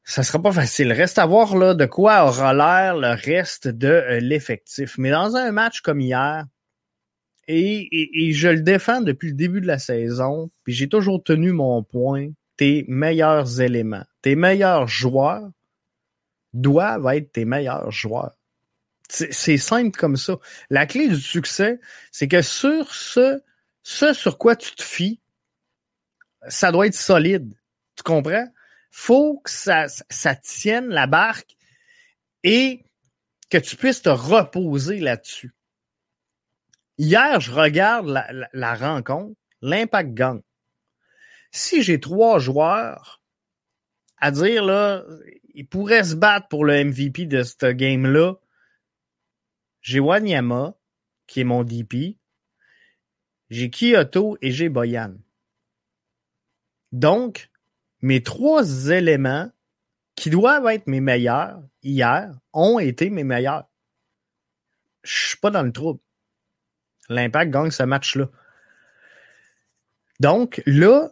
Ça 0.05 0.23
sera 0.23 0.41
pas 0.41 0.53
facile. 0.53 0.93
Reste 0.93 1.19
à 1.19 1.27
voir 1.27 1.57
là, 1.57 1.75
de 1.75 1.87
quoi 1.87 2.25
aura 2.25 2.55
l'air 2.55 2.97
le 2.97 3.15
reste 3.15 3.67
de 3.67 3.89
euh, 3.89 4.21
l'effectif. 4.21 4.95
Mais 4.97 5.11
dans 5.11 5.35
un 5.35 5.51
match 5.51 5.81
comme 5.81 6.01
hier, 6.01 6.45
et, 7.49 8.33
je 8.33 8.49
le 8.49 8.61
défends 8.61 9.01
depuis 9.01 9.31
le 9.31 9.35
début 9.35 9.61
de 9.61 9.67
la 9.67 9.79
saison, 9.79 10.51
puis 10.65 10.73
j'ai 10.73 10.89
toujours 10.89 11.23
tenu 11.23 11.53
mon 11.53 11.83
point, 11.83 12.29
tes 12.57 12.85
meilleurs 12.89 13.61
éléments, 13.61 14.05
tes 14.21 14.37
meilleurs 14.37 14.87
joueurs 14.87 15.51
doivent 16.53 17.07
être 17.15 17.33
tes 17.33 17.45
meilleurs 17.45 17.91
joueurs. 17.91 18.37
C'est 19.09 19.59
simple 19.59 19.99
comme 19.99 20.17
ça. 20.17 20.37
La 20.71 20.87
clé 20.87 21.07
du 21.09 21.21
succès, 21.21 21.81
c'est 22.11 22.29
que 22.29 22.41
sur 22.41 22.95
ce, 22.95 23.43
ce 23.83 24.15
sur 24.15 24.39
quoi 24.39 24.57
tu 24.57 24.75
te 24.75 24.83
fies, 24.83 25.21
ça 26.49 26.73
doit 26.73 26.87
être 26.87 26.95
solide. 26.95 27.55
Tu 27.97 28.03
comprends? 28.05 28.49
Faut 28.91 29.41
que 29.41 29.51
ça, 29.51 29.87
ça 29.89 30.35
tienne 30.35 30.89
la 30.89 31.07
barque 31.07 31.57
et 32.43 32.85
que 33.51 33.59
tu 33.59 33.77
puisses 33.77 34.01
te 34.01 34.09
reposer 34.09 34.99
là-dessus. 34.99 35.53
Hier, 36.99 37.41
je 37.41 37.51
regarde 37.53 38.07
la, 38.53 38.75
rencontre, 38.75 39.39
l'impact 39.61 40.15
gagne. 40.15 40.43
Si 41.51 41.83
j'ai 41.83 42.01
trois 42.01 42.39
joueurs 42.39 43.23
à 44.19 44.31
dire, 44.31 44.65
là, 44.65 45.05
ils 45.55 45.67
pourraient 45.67 46.05
se 46.05 46.15
battre 46.15 46.49
pour 46.49 46.65
le 46.65 46.85
MVP 46.85 47.27
de 47.27 47.43
ce 47.43 47.73
game-là, 47.73 48.35
j'ai 49.81 50.01
Wanyama, 50.01 50.75
qui 51.27 51.41
est 51.41 51.45
mon 51.45 51.65
DP. 51.65 52.19
J'ai 53.51 53.71
Kyoto 53.71 54.39
et 54.41 54.51
j'ai 54.53 54.69
Boyan. 54.69 55.15
Donc, 56.93 57.51
mes 58.01 58.23
trois 58.23 58.89
éléments 58.91 59.51
qui 60.15 60.31
doivent 60.31 60.67
être 60.67 60.87
mes 60.87 61.01
meilleurs 61.01 61.63
hier 61.83 62.39
ont 62.53 62.79
été 62.79 63.11
mes 63.11 63.25
meilleurs. 63.25 63.69
Je 65.03 65.29
suis 65.29 65.39
pas 65.39 65.51
dans 65.51 65.63
le 65.63 65.73
trouble. 65.73 66.01
L'impact 67.13 67.51
gagne 67.51 67.71
ce 67.71 67.83
match-là. 67.83 68.29
Donc, 70.21 70.63
là, 70.67 71.11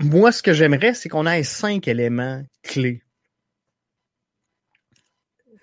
moi, 0.00 0.32
ce 0.32 0.42
que 0.42 0.52
j'aimerais, 0.52 0.94
c'est 0.94 1.08
qu'on 1.08 1.26
ait 1.26 1.42
cinq 1.42 1.88
éléments 1.88 2.42
clés. 2.62 3.02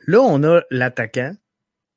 Là, 0.08 0.22
on 0.22 0.44
a 0.44 0.62
l'attaquant, 0.72 1.36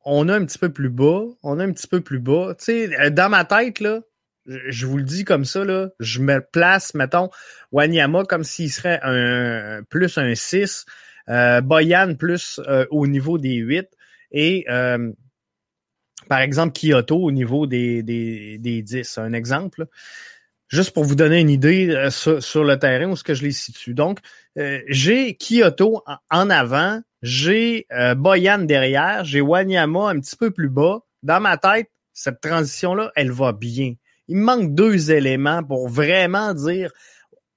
on 0.05 0.29
a 0.29 0.37
un 0.37 0.45
petit 0.45 0.59
peu 0.59 0.73
plus 0.73 0.91
bas, 0.91 1.23
on 1.43 1.59
a 1.59 1.65
un 1.65 1.73
petit 1.73 1.87
peu 1.87 2.01
plus 2.01 2.19
bas. 2.19 2.55
Tu 2.59 2.65
sais, 2.65 3.01
euh, 3.01 3.11
dans 3.11 3.31
ma 3.31 3.45
tête, 3.45 3.81
là, 3.81 4.01
je 4.47 4.87
vous 4.87 4.99
le 4.99 5.05
dis 5.05 5.25
comme 5.25 5.45
ça, 5.45 5.65
là, 5.65 5.89
je 6.01 6.21
me 6.21 6.41
place, 6.41 6.95
mettons, 6.95 7.31
Wanyama 7.73 8.25
comme 8.25 8.45
s'il 8.45 8.71
serait 8.71 9.01
un 9.03 9.83
plus 9.85 10.19
un 10.19 10.35
6, 10.35 10.85
euh, 11.29 11.61
Boyan 11.63 12.15
plus 12.17 12.61
euh, 12.69 12.87
au 12.91 13.07
niveau 13.07 13.39
des 13.39 13.55
8 13.55 13.89
et 14.33 14.67
euh, 14.69 15.11
par 16.28 16.40
exemple 16.40 16.78
Kyoto 16.78 17.16
au 17.16 17.31
niveau 17.31 17.66
des, 17.66 18.02
des, 18.02 18.59
des 18.59 18.83
10. 18.83 19.19
Un 19.19 19.33
exemple. 19.33 19.87
Juste 20.69 20.93
pour 20.93 21.04
vous 21.04 21.14
donner 21.14 21.40
une 21.40 21.50
idée 21.50 22.09
sur, 22.11 22.64
le 22.64 22.78
terrain 22.78 23.11
où 23.11 23.16
ce 23.16 23.23
que 23.23 23.35
je 23.35 23.43
les 23.45 23.52
situe. 23.52 23.95
Donc, 23.95 24.19
j'ai 24.88 25.37
Kyoto 25.37 26.02
en 26.31 26.50
avant, 26.50 27.00
j'ai 27.25 27.87
euh, 27.90 28.14
Boyan 28.14 28.59
derrière, 28.59 29.25
j'ai 29.25 29.40
Wanyama 29.40 30.11
un 30.11 30.21
petit 30.21 30.37
peu 30.37 30.50
plus 30.50 30.69
bas. 30.69 31.00
Dans 31.23 31.40
ma 31.40 31.57
tête, 31.57 31.90
cette 32.12 32.43
transition-là, 32.43 33.12
elle 33.16 33.31
va 33.31 33.52
bien. 33.52 33.95
Il 34.28 34.37
me 34.37 34.45
manque 34.45 34.75
deux 34.75 35.11
éléments 35.11 35.64
pour 35.64 35.88
vraiment 35.88 36.52
dire 36.52 36.93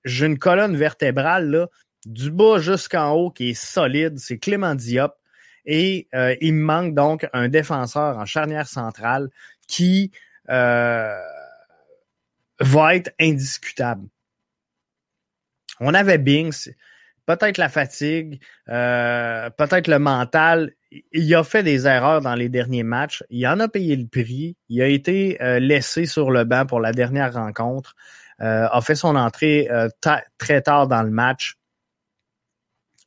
j'ai 0.05 0.25
une 0.25 0.39
colonne 0.39 0.77
vertébrale 0.77 1.49
là, 1.49 1.67
du 2.05 2.31
bas 2.31 2.59
jusqu'en 2.59 3.11
haut 3.11 3.29
qui 3.29 3.49
est 3.49 3.53
solide, 3.53 4.17
c'est 4.19 4.37
Clément 4.37 4.73
Diop. 4.73 5.16
Et 5.67 6.07
euh, 6.15 6.33
il 6.39 6.53
me 6.55 6.63
manque 6.63 6.95
donc 6.95 7.27
un 7.33 7.49
défenseur 7.49 8.17
en 8.17 8.25
charnière 8.25 8.67
centrale 8.67 9.29
qui 9.67 10.11
euh, 10.49 11.13
va 12.61 12.95
être 12.95 13.11
indiscutable. 13.19 14.07
On 15.81 15.93
avait 15.93 16.17
Binks, 16.17 16.69
peut-être 17.25 17.57
la 17.57 17.67
fatigue, 17.67 18.41
euh, 18.69 19.49
peut-être 19.49 19.89
le 19.89 19.99
mental. 19.99 20.71
Il 21.11 21.35
a 21.35 21.43
fait 21.43 21.63
des 21.63 21.85
erreurs 21.85 22.21
dans 22.21 22.35
les 22.35 22.47
derniers 22.47 22.83
matchs. 22.83 23.23
Il 23.29 23.45
en 23.45 23.59
a 23.59 23.67
payé 23.67 23.97
le 23.97 24.07
prix. 24.07 24.55
Il 24.69 24.81
a 24.81 24.87
été 24.87 25.39
euh, 25.43 25.59
laissé 25.59 26.05
sur 26.05 26.31
le 26.31 26.45
banc 26.45 26.65
pour 26.65 26.79
la 26.79 26.93
dernière 26.93 27.33
rencontre. 27.33 27.93
A 28.39 28.81
fait 28.81 28.93
son 28.93 29.15
entrée 29.15 29.67
très 30.37 30.61
tard 30.61 30.87
dans 30.87 31.01
le 31.01 31.09
match. 31.09 31.55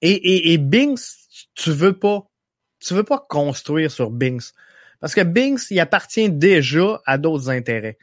Et, 0.03 0.11
et, 0.11 0.53
et 0.53 0.59
Binks, 0.59 0.99
tu 1.55 1.71
veux 1.71 1.97
pas, 1.97 2.30
tu 2.81 2.95
veux 2.95 3.05
pas 3.05 3.25
construire 3.29 3.91
sur 3.91 4.11
Binks. 4.11 4.53
Parce 5.01 5.15
que 5.15 5.23
Binks, 5.23 5.71
il 5.71 5.81
appartient 5.81 6.31
déjà 6.31 7.01
à 7.07 7.19
d'autres 7.19 7.51
intérêts. 7.51 7.99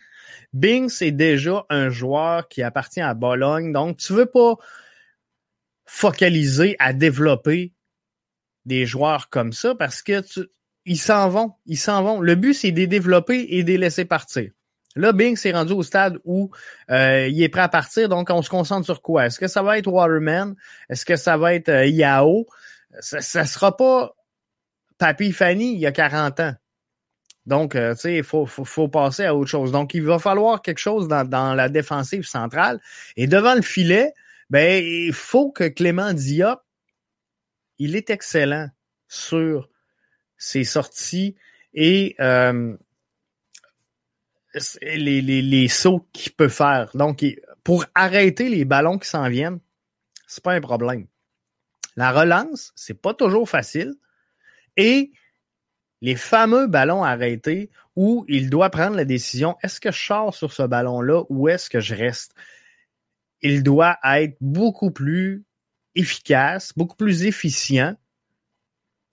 Binks 0.53 1.01
est 1.01 1.11
déjà 1.11 1.65
un 1.69 1.89
joueur 1.89 2.47
qui 2.47 2.63
appartient 2.63 3.01
à 3.01 3.13
Bologne. 3.13 3.71
Donc, 3.71 3.97
tu 3.97 4.13
veux 4.13 4.25
pas 4.25 4.55
focaliser 5.85 6.75
à 6.79 6.93
développer 6.93 7.73
des 8.65 8.85
joueurs 8.85 9.29
comme 9.29 9.53
ça 9.53 9.75
parce 9.75 10.01
que 10.01 10.21
ils 10.85 10.97
s'en 10.97 11.29
vont, 11.29 11.53
ils 11.65 11.77
s'en 11.77 12.03
vont. 12.03 12.21
Le 12.21 12.35
but, 12.35 12.53
c'est 12.53 12.71
de 12.71 12.77
les 12.77 12.87
développer 12.87 13.45
et 13.49 13.63
de 13.63 13.69
les 13.69 13.77
laisser 13.77 14.05
partir. 14.05 14.51
Là, 14.95 15.11
Bing 15.11 15.35
s'est 15.35 15.51
rendu 15.51 15.73
au 15.73 15.83
stade 15.83 16.17
où 16.23 16.49
euh, 16.89 17.27
il 17.27 17.41
est 17.43 17.49
prêt 17.49 17.61
à 17.61 17.69
partir, 17.69 18.09
donc 18.09 18.29
on 18.31 18.41
se 18.41 18.49
concentre 18.49 18.85
sur 18.85 19.01
quoi? 19.01 19.27
Est-ce 19.27 19.39
que 19.39 19.47
ça 19.47 19.61
va 19.61 19.77
être 19.77 19.87
Waterman? 19.87 20.55
Est-ce 20.89 21.05
que 21.05 21.15
ça 21.15 21.37
va 21.37 21.53
être 21.53 21.69
euh, 21.69 21.85
Yao? 21.85 22.47
Ça, 22.99 23.21
ça 23.21 23.45
sera 23.45 23.77
pas 23.77 24.16
Papy 24.97 25.31
Fanny 25.31 25.73
il 25.73 25.79
y 25.79 25.85
a 25.85 25.91
40 25.91 26.39
ans. 26.39 26.55
Donc, 27.45 27.75
euh, 27.75 27.93
tu 27.93 28.01
sais, 28.01 28.17
il 28.17 28.23
faut, 28.23 28.45
faut, 28.45 28.89
passer 28.89 29.23
à 29.23 29.33
autre 29.33 29.49
chose. 29.49 29.71
Donc, 29.71 29.93
il 29.93 30.03
va 30.03 30.19
falloir 30.19 30.61
quelque 30.61 30.79
chose 30.79 31.07
dans, 31.07 31.55
la 31.55 31.69
défensive 31.69 32.23
centrale. 32.23 32.81
Et 33.15 33.25
devant 33.25 33.55
le 33.55 33.61
filet, 33.61 34.13
ben, 34.49 34.83
il 34.83 35.13
faut 35.13 35.51
que 35.51 35.63
Clément 35.63 36.13
Diop, 36.13 36.59
il 37.79 37.95
est 37.95 38.09
excellent 38.09 38.69
sur 39.07 39.69
ses 40.37 40.65
sorties 40.65 41.35
et 41.73 42.15
euh, 42.19 42.75
les, 44.81 45.21
les, 45.21 45.41
les 45.41 45.67
sauts 45.69 46.05
qu'il 46.11 46.33
peut 46.33 46.49
faire. 46.49 46.89
Donc, 46.95 47.23
pour 47.63 47.85
arrêter 47.95 48.49
les 48.49 48.65
ballons 48.65 48.97
qui 48.97 49.07
s'en 49.07 49.29
viennent, 49.29 49.59
c'est 50.27 50.43
pas 50.43 50.53
un 50.53 50.61
problème. 50.61 51.07
La 51.95 52.11
relance, 52.11 52.73
c'est 52.75 53.01
pas 53.01 53.13
toujours 53.13 53.49
facile. 53.49 53.95
Et 54.77 55.11
les 56.01 56.15
fameux 56.15 56.67
ballons 56.67 57.03
arrêtés 57.03 57.69
où 57.95 58.23
il 58.27 58.49
doit 58.49 58.69
prendre 58.69 58.95
la 58.95 59.05
décision, 59.05 59.57
est-ce 59.63 59.81
que 59.81 59.91
je 59.91 59.99
sors 59.99 60.35
sur 60.35 60.53
ce 60.53 60.63
ballon-là 60.63 61.23
ou 61.29 61.49
est-ce 61.49 61.69
que 61.69 61.79
je 61.79 61.95
reste? 61.95 62.33
il 63.41 63.63
doit 63.63 63.97
être 64.03 64.37
beaucoup 64.41 64.91
plus 64.91 65.45
efficace, 65.95 66.73
beaucoup 66.75 66.95
plus 66.95 67.25
efficient 67.25 67.95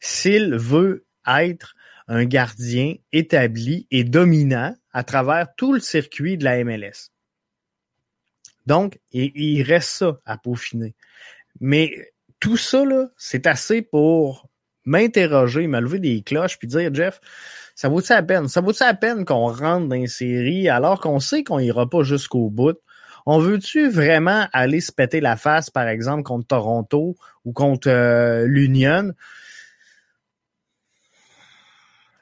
s'il 0.00 0.54
veut 0.54 1.06
être 1.26 1.74
un 2.08 2.24
gardien 2.24 2.94
établi 3.12 3.86
et 3.90 4.04
dominant 4.04 4.76
à 4.92 5.04
travers 5.04 5.54
tout 5.56 5.72
le 5.72 5.80
circuit 5.80 6.36
de 6.36 6.44
la 6.44 6.62
MLS. 6.62 7.10
Donc, 8.66 8.98
il, 9.12 9.62
reste 9.62 9.90
ça 9.90 10.20
à 10.24 10.38
peaufiner. 10.38 10.94
Mais 11.60 12.12
tout 12.40 12.56
ça, 12.56 12.84
c'est 13.16 13.46
assez 13.46 13.82
pour 13.82 14.48
m'interroger, 14.84 15.66
me 15.66 15.80
lever 15.80 15.98
des 15.98 16.22
cloches 16.22 16.58
puis 16.58 16.68
dire, 16.68 16.92
Jeff, 16.94 17.20
ça 17.74 17.88
vaut-il 17.88 18.12
la 18.12 18.22
peine? 18.22 18.48
Ça 18.48 18.60
vaut-il 18.60 18.84
la 18.84 18.94
peine 18.94 19.24
qu'on 19.24 19.52
rentre 19.52 19.88
dans 19.88 19.96
une 19.96 20.06
série 20.06 20.68
alors 20.68 21.00
qu'on 21.00 21.20
sait 21.20 21.44
qu'on 21.44 21.58
ira 21.58 21.88
pas 21.88 22.02
jusqu'au 22.02 22.50
bout? 22.50 22.78
On 23.26 23.38
veut-tu 23.38 23.88
vraiment 23.88 24.46
aller 24.52 24.80
se 24.80 24.92
péter 24.92 25.20
la 25.20 25.36
face, 25.36 25.70
par 25.70 25.88
exemple, 25.88 26.24
contre 26.24 26.46
Toronto 26.48 27.16
ou 27.44 27.52
contre 27.52 27.88
euh, 27.88 28.46
l'Union? 28.46 29.12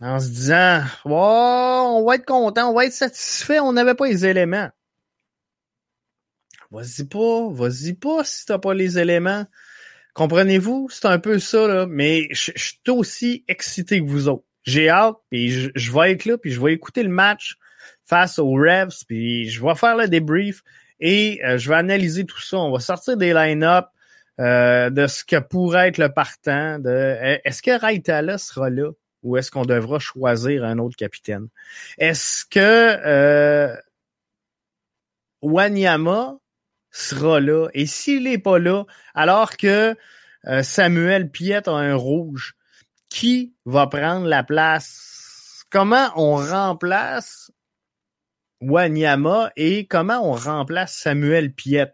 En 0.00 0.19
se 0.21 0.28
disant, 0.28 0.83
oh, 1.04 1.97
on 1.99 2.04
va 2.04 2.16
être 2.16 2.25
content, 2.25 2.71
on 2.71 2.75
va 2.75 2.87
être 2.87 2.92
satisfait, 2.92 3.61
on 3.61 3.73
n'avait 3.73 3.95
pas 3.95 4.07
les 4.07 4.26
éléments. 4.26 4.71
Vas-y 6.71 7.04
pas, 7.04 7.49
vas-y 7.50 7.92
pas 7.92 8.25
si 8.25 8.47
t'as 8.47 8.59
pas 8.59 8.75
les 8.75 8.99
éléments. 8.99 9.45
Comprenez-vous? 10.14 10.88
C'est 10.90 11.07
un 11.07 11.19
peu 11.19 11.38
ça, 11.38 11.66
là. 11.66 11.87
Mais 11.88 12.28
je, 12.31 12.52
suis 12.57 12.78
aussi 12.88 13.45
excité 13.49 14.00
que 14.00 14.09
vous 14.09 14.28
autres. 14.28 14.45
J'ai 14.64 14.88
hâte, 14.88 15.16
puis 15.31 15.50
je, 15.50 15.92
vais 15.92 16.12
être 16.12 16.25
là, 16.25 16.38
puis 16.38 16.52
je 16.52 16.61
vais 16.61 16.73
écouter 16.73 17.02
le 17.02 17.09
match 17.09 17.57
face 18.04 18.38
aux 18.38 18.52
Revs, 18.52 19.04
puis 19.09 19.49
je 19.49 19.64
vais 19.64 19.75
faire 19.75 19.97
le 19.97 20.09
débrief. 20.09 20.62
Et 21.00 21.40
euh, 21.45 21.59
je 21.59 21.69
vais 21.69 21.76
analyser 21.76 22.25
tout 22.25 22.40
ça. 22.40 22.59
On 22.59 22.71
va 22.71 22.78
sortir 22.78 23.16
des 23.16 23.33
line-up 23.33 23.87
euh, 24.40 24.90
de 24.90 25.07
ce 25.09 25.25
que 25.25 25.40
pourrait 25.40 25.88
être 25.88 25.99
le 25.99 26.12
partant. 26.12 26.78
De, 26.78 27.16
est-ce 27.45 27.62
que 27.62 27.78
Raitala 27.78 28.38
sera 28.38 28.71
là? 28.71 28.90
ou 29.23 29.37
est-ce 29.37 29.50
qu'on 29.50 29.64
devra 29.64 29.99
choisir 29.99 30.64
un 30.64 30.78
autre 30.78 30.97
capitaine? 30.97 31.49
Est-ce 31.99 32.45
que 32.45 32.59
euh, 32.59 33.76
Wanyama 35.42 36.38
sera 36.93 37.41
là? 37.41 37.69
Et 37.75 37.87
s'il 37.87 38.25
n'est 38.25 38.39
pas 38.39 38.59
là, 38.59 38.85
alors 39.15 39.57
que 39.57 39.97
euh, 40.47 40.63
Samuel 40.63 41.31
Piet 41.31 41.69
a 41.69 41.73
un 41.73 41.95
rouge, 41.95 42.57
qui 43.13 43.55
va 43.67 43.87
prendre 43.87 44.27
la 44.27 44.43
place? 44.43 45.65
Comment 45.71 46.11
on 46.17 46.37
remplace 46.37 47.53
Wanyama 48.61 49.53
et 49.57 49.87
comment 49.87 50.27
on 50.27 50.33
remplace 50.33 50.95
Samuel 50.95 51.53
Piet? 51.53 51.93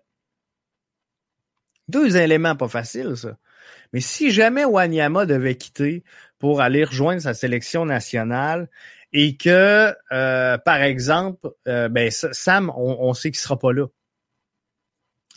Deux 1.88 2.16
éléments 2.16 2.54
pas 2.54 2.68
faciles, 2.68 3.16
ça. 3.16 3.36
Mais 3.92 4.00
si 4.00 4.30
jamais 4.30 4.64
Wanyama 4.64 5.26
devait 5.26 5.56
quitter 5.56 6.04
pour 6.38 6.60
aller 6.60 6.84
rejoindre 6.84 7.22
sa 7.22 7.34
sélection 7.34 7.84
nationale 7.84 8.68
et 9.12 9.36
que, 9.36 9.94
euh, 10.12 10.58
par 10.58 10.82
exemple, 10.82 11.48
euh, 11.66 11.88
ben, 11.88 12.10
Sam, 12.10 12.70
on, 12.76 13.12
sait 13.14 13.30
qu'il 13.30 13.40
sera 13.40 13.58
pas 13.58 13.72
là 13.72 13.86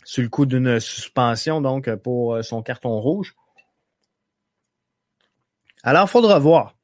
sur 0.04 0.22
le 0.22 0.28
coup 0.28 0.46
d'une 0.46 0.80
suspension, 0.80 1.60
donc 1.60 1.94
pour 1.96 2.34
euh, 2.34 2.42
son 2.42 2.62
carton 2.62 3.00
rouge. 3.00 3.34
Alors, 5.82 6.08
faudra 6.08 6.38
voir. 6.38 6.76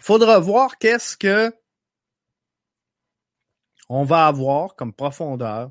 Faudra 0.00 0.38
voir 0.38 0.78
qu'est-ce 0.78 1.16
que 1.16 1.52
on 3.88 4.04
va 4.04 4.26
avoir 4.26 4.74
comme 4.74 4.92
profondeur 4.92 5.70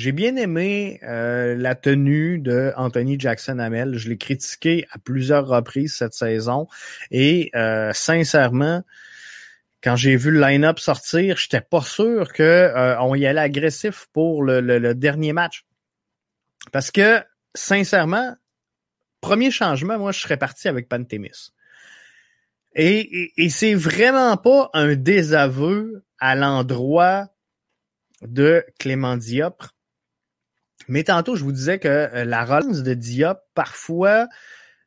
j'ai 0.00 0.12
bien 0.12 0.36
aimé 0.36 0.98
euh, 1.02 1.54
la 1.56 1.74
tenue 1.74 2.38
de 2.38 2.72
Anthony 2.76 3.20
Jackson 3.20 3.58
Hamel. 3.58 3.98
Je 3.98 4.08
l'ai 4.08 4.16
critiqué 4.16 4.86
à 4.92 4.98
plusieurs 4.98 5.46
reprises 5.46 5.94
cette 5.94 6.14
saison 6.14 6.68
et 7.10 7.50
euh, 7.54 7.92
sincèrement, 7.92 8.82
quand 9.82 9.96
j'ai 9.96 10.16
vu 10.16 10.30
le 10.30 10.40
line-up 10.40 10.78
sortir, 10.78 11.36
j'étais 11.36 11.60
pas 11.60 11.82
sûr 11.82 12.32
que 12.32 12.42
euh, 12.42 12.98
on 13.00 13.14
y 13.14 13.26
allait 13.26 13.40
agressif 13.40 14.06
pour 14.12 14.42
le, 14.42 14.94
dernier 14.94 15.34
match. 15.34 15.66
Parce 16.72 16.90
que 16.90 17.22
sincèrement, 17.54 18.36
premier 19.20 19.50
changement, 19.50 19.98
moi 19.98 20.12
je 20.12 20.20
serais 20.20 20.36
parti 20.36 20.68
avec 20.68 20.88
Pantémis. 20.88 21.52
Et, 22.74 22.98
et, 23.00 23.44
et 23.44 23.50
c'est 23.50 23.74
vraiment 23.74 24.36
pas 24.36 24.70
un 24.74 24.94
désaveu 24.94 26.04
à 26.18 26.36
l'endroit 26.36 27.28
de 28.22 28.64
Clément 28.78 29.16
Diop 29.16 29.64
mais 30.90 31.04
tantôt, 31.04 31.36
je 31.36 31.44
vous 31.44 31.52
disais 31.52 31.78
que 31.78 31.86
euh, 31.86 32.24
la 32.24 32.44
relance 32.44 32.82
de 32.82 32.94
Diop, 32.94 33.38
parfois, 33.54 34.26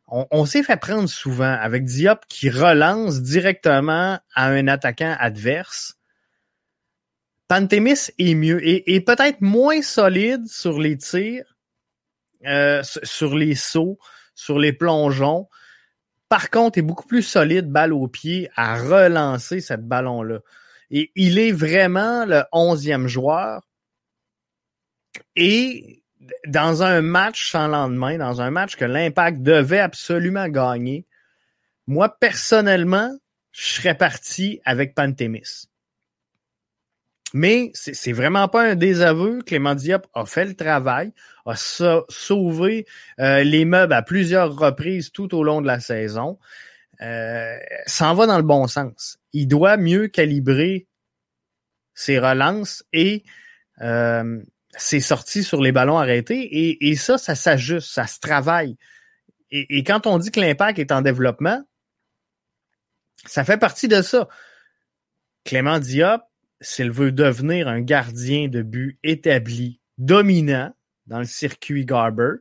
on, 0.10 0.46
s'est 0.46 0.62
fait 0.62 0.76
prendre 0.76 1.08
souvent 1.08 1.54
avec 1.54 1.86
Diop 1.86 2.26
qui 2.28 2.50
relance 2.50 3.22
directement 3.22 4.20
à 4.36 4.48
un 4.48 4.68
attaquant 4.68 5.16
adverse. 5.18 5.96
Pantémis 7.48 8.12
est 8.20 8.36
mieux 8.36 8.60
et, 8.62 9.00
peut-être 9.00 9.40
moins 9.40 9.82
solide 9.82 10.46
sur 10.46 10.78
les 10.78 10.98
tirs, 10.98 11.53
euh, 12.46 12.82
sur 12.84 13.36
les 13.36 13.56
sauts, 13.56 13.98
sur 14.36 14.60
les 14.60 14.74
plongeons. 14.74 15.48
Par 16.30 16.50
contre, 16.50 16.78
est 16.78 16.84
beaucoup 16.84 17.08
plus 17.08 17.22
solide 17.22 17.70
balle 17.70 17.94
au 17.94 18.08
pied 18.08 18.50
à 18.56 18.76
relancer 18.76 19.62
cette 19.62 19.88
ballon-là. 19.88 20.40
Et 20.90 21.12
il 21.16 21.40
est 21.40 21.52
vraiment 21.52 22.26
le 22.26 22.44
onzième 22.52 23.08
joueur 23.08 23.62
et 25.36 26.04
dans 26.48 26.84
un 26.84 27.02
match 27.02 27.52
sans 27.52 27.68
lendemain, 27.68 28.18
dans 28.18 28.42
un 28.42 28.52
match 28.52 28.76
que 28.76 28.86
l'Impact 28.86 29.42
devait 29.42 29.80
absolument 29.80 30.48
gagner, 30.48 31.06
moi, 31.88 32.18
personnellement, 32.18 33.12
je 33.52 33.66
serais 33.66 33.96
parti 33.96 34.62
avec 34.66 34.96
Pantémis. 34.96 35.68
Mais 37.34 37.72
c'est 37.74 38.12
vraiment 38.12 38.48
pas 38.48 38.64
un 38.64 38.76
désaveu. 38.76 39.42
Clément 39.42 39.74
Diop 39.74 40.06
a 40.14 40.26
fait 40.26 40.46
le 40.46 40.54
travail, 40.56 41.14
a 41.48 41.56
sauvé 41.56 42.86
euh, 43.20 43.44
les 43.44 43.66
meubles 43.66 43.94
à 43.94 44.04
plusieurs 44.04 44.56
reprises 44.56 45.12
tout 45.12 45.36
au 45.36 45.44
long 45.44 45.60
de 45.60 45.66
la 45.66 45.80
saison. 45.80 46.38
Euh, 47.02 47.58
s'en 47.88 48.14
va 48.14 48.28
dans 48.28 48.38
le 48.38 48.44
bon 48.44 48.68
sens. 48.68 49.18
Il 49.34 49.48
doit 49.48 49.78
mieux 49.78 50.08
calibrer 50.08 50.88
ses 51.96 52.20
relances 52.20 52.84
et 52.94 53.24
euh, 53.82 54.42
c'est 54.70 55.00
sorti 55.00 55.44
sur 55.44 55.62
les 55.62 55.72
ballons 55.72 55.98
arrêtés 55.98 56.78
et, 56.88 56.96
ça, 56.96 57.18
ça 57.18 57.36
s'ajuste, 57.36 57.92
ça 57.92 58.06
se 58.06 58.20
travaille. 58.20 58.78
Et, 59.52 59.84
quand 59.84 60.08
on 60.08 60.18
dit 60.18 60.32
que 60.32 60.40
l'impact 60.40 60.80
est 60.80 60.92
en 60.92 61.02
développement, 61.02 61.64
ça 63.26 63.44
fait 63.44 63.58
partie 63.58 63.88
de 63.88 64.02
ça. 64.02 64.28
Clément 65.44 65.80
Diop, 65.80 66.22
s'il 66.64 66.92
veut 66.92 67.12
devenir 67.12 67.68
un 67.68 67.82
gardien 67.82 68.48
de 68.48 68.62
but 68.62 68.98
établi, 69.04 69.80
dominant 69.98 70.74
dans 71.06 71.20
le 71.20 71.26
circuit 71.26 71.86
Garber, 71.86 72.36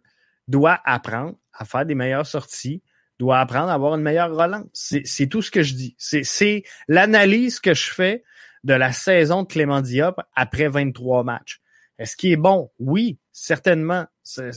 doit 0.48 0.80
apprendre 0.84 1.36
à 1.52 1.64
faire 1.64 1.84
des 1.84 1.94
meilleures 1.94 2.26
sorties, 2.26 2.82
doit 3.18 3.40
apprendre 3.40 3.70
à 3.70 3.74
avoir 3.74 3.94
une 3.94 4.02
meilleure 4.02 4.34
relance. 4.34 4.68
C'est 4.72 5.26
tout 5.26 5.42
ce 5.42 5.50
que 5.50 5.62
je 5.62 5.74
dis. 5.74 5.96
C'est 5.98 6.62
l'analyse 6.88 7.60
que 7.60 7.74
je 7.74 7.90
fais 7.90 8.24
de 8.64 8.74
la 8.74 8.92
saison 8.92 9.42
de 9.42 9.48
Clément 9.48 9.80
Diop 9.80 10.20
après 10.34 10.68
23 10.68 11.24
matchs. 11.24 11.60
Est-ce 11.98 12.16
qu'il 12.16 12.32
est 12.32 12.36
bon? 12.36 12.70
Oui, 12.78 13.18
certainement. 13.32 14.06
C'est 14.22 14.52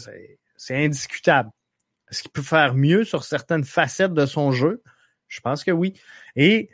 indiscutable. 0.70 1.50
Est-ce 2.10 2.22
qu'il 2.22 2.32
peut 2.32 2.42
faire 2.42 2.76
mieux 2.76 3.04
sur 3.04 3.24
certaines 3.24 3.64
facettes 3.64 4.14
de 4.14 4.26
son 4.26 4.52
jeu? 4.52 4.84
Je 5.28 5.40
pense 5.42 5.64
que 5.64 5.72
oui. 5.72 6.00
Et 6.36 6.70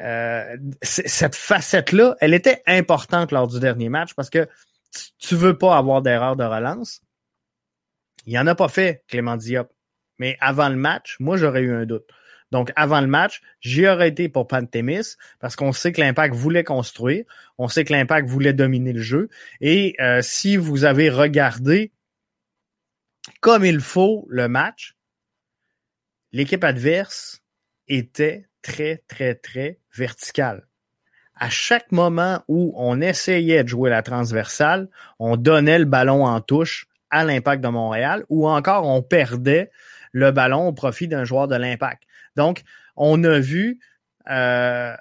euh, 0.00 0.56
cette 0.82 1.36
facette-là, 1.36 2.16
elle 2.20 2.34
était 2.34 2.62
importante 2.66 3.32
lors 3.32 3.48
du 3.48 3.60
dernier 3.60 3.88
match 3.88 4.14
parce 4.14 4.30
que 4.30 4.48
tu 5.18 5.34
veux 5.34 5.56
pas 5.56 5.76
avoir 5.76 6.02
d'erreur 6.02 6.36
de 6.36 6.44
relance. 6.44 7.00
Il 8.26 8.38
en 8.38 8.46
a 8.46 8.54
pas 8.54 8.68
fait, 8.68 9.04
Clément 9.08 9.36
Diop. 9.36 9.70
Mais 10.18 10.36
avant 10.40 10.68
le 10.68 10.76
match, 10.76 11.16
moi, 11.20 11.36
j'aurais 11.36 11.62
eu 11.62 11.74
un 11.74 11.86
doute. 11.86 12.06
Donc, 12.50 12.72
avant 12.76 13.00
le 13.00 13.06
match, 13.06 13.42
j'y 13.60 13.86
aurais 13.88 14.08
été 14.08 14.28
pour 14.28 14.46
Pantémis 14.46 15.16
parce 15.40 15.56
qu'on 15.56 15.72
sait 15.72 15.92
que 15.92 16.00
l'Impact 16.00 16.34
voulait 16.34 16.62
construire, 16.62 17.24
on 17.58 17.66
sait 17.66 17.84
que 17.84 17.92
l'Impact 17.92 18.28
voulait 18.28 18.52
dominer 18.52 18.92
le 18.92 19.00
jeu. 19.00 19.28
Et 19.60 19.96
euh, 20.00 20.22
si 20.22 20.56
vous 20.56 20.84
avez 20.84 21.10
regardé 21.10 21.92
comme 23.40 23.64
il 23.64 23.80
faut 23.80 24.26
le 24.28 24.48
match, 24.48 24.94
l'équipe 26.32 26.62
adverse 26.62 27.42
était 27.88 28.46
très, 28.64 29.02
très, 29.06 29.34
très 29.36 29.78
verticale. 29.94 30.66
À 31.36 31.50
chaque 31.50 31.92
moment 31.92 32.42
où 32.48 32.72
on 32.76 33.00
essayait 33.00 33.62
de 33.62 33.68
jouer 33.68 33.90
la 33.90 34.02
transversale, 34.02 34.88
on 35.18 35.36
donnait 35.36 35.78
le 35.78 35.84
ballon 35.84 36.24
en 36.24 36.40
touche 36.40 36.86
à 37.10 37.24
l'impact 37.24 37.62
de 37.62 37.68
Montréal 37.68 38.24
ou 38.28 38.48
encore 38.48 38.88
on 38.88 39.02
perdait 39.02 39.70
le 40.12 40.30
ballon 40.30 40.68
au 40.68 40.72
profit 40.72 41.08
d'un 41.08 41.24
joueur 41.24 41.46
de 41.46 41.56
l'impact. 41.56 42.04
Donc, 42.36 42.62
on 42.96 43.22
a 43.24 43.38
vu 43.38 43.80
euh, 44.30 44.94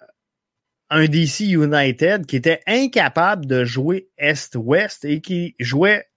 un 0.90 1.06
DC 1.06 1.42
United 1.42 2.26
qui 2.26 2.36
était 2.36 2.62
incapable 2.68 3.46
de 3.46 3.64
jouer 3.64 4.10
Est-Ouest 4.18 5.06
et 5.06 5.22
qui 5.22 5.56
jouait 5.60 6.08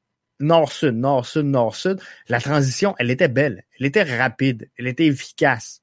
Nord-Sud, 0.41 0.97
Nord-Sud, 0.97 1.47
Nord-Sud. 1.47 2.01
La 2.29 2.41
transition, 2.41 2.95
elle 2.99 3.11
était 3.11 3.29
belle, 3.29 3.65
elle 3.79 3.87
était 3.87 4.03
rapide, 4.03 4.71
elle 4.79 4.87
était 4.87 5.07
efficace. 5.07 5.83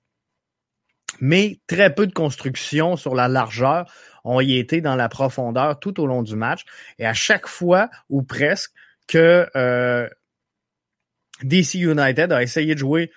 Mais 1.20 1.60
très 1.68 1.94
peu 1.94 2.08
de 2.08 2.14
construction 2.14 2.96
sur 2.96 3.16
la 3.16 3.28
largeur 3.28 3.92
ont 4.24 4.42
y 4.42 4.58
été 4.58 4.82
dans 4.82 4.96
la 4.96 5.10
profondeur 5.10 5.80
tout 5.80 6.00
au 6.00 6.08
long 6.08 6.24
du 6.24 6.36
match. 6.36 6.64
Et 6.98 7.06
à 7.06 7.14
chaque 7.14 7.48
fois, 7.48 7.90
ou 8.10 8.24
presque, 8.24 8.72
que 9.08 9.48
euh, 9.56 10.08
DC 11.44 11.76
United 11.76 12.32
a 12.32 12.42
essayé 12.42 12.74
de 12.74 12.80
jouer 12.80 13.12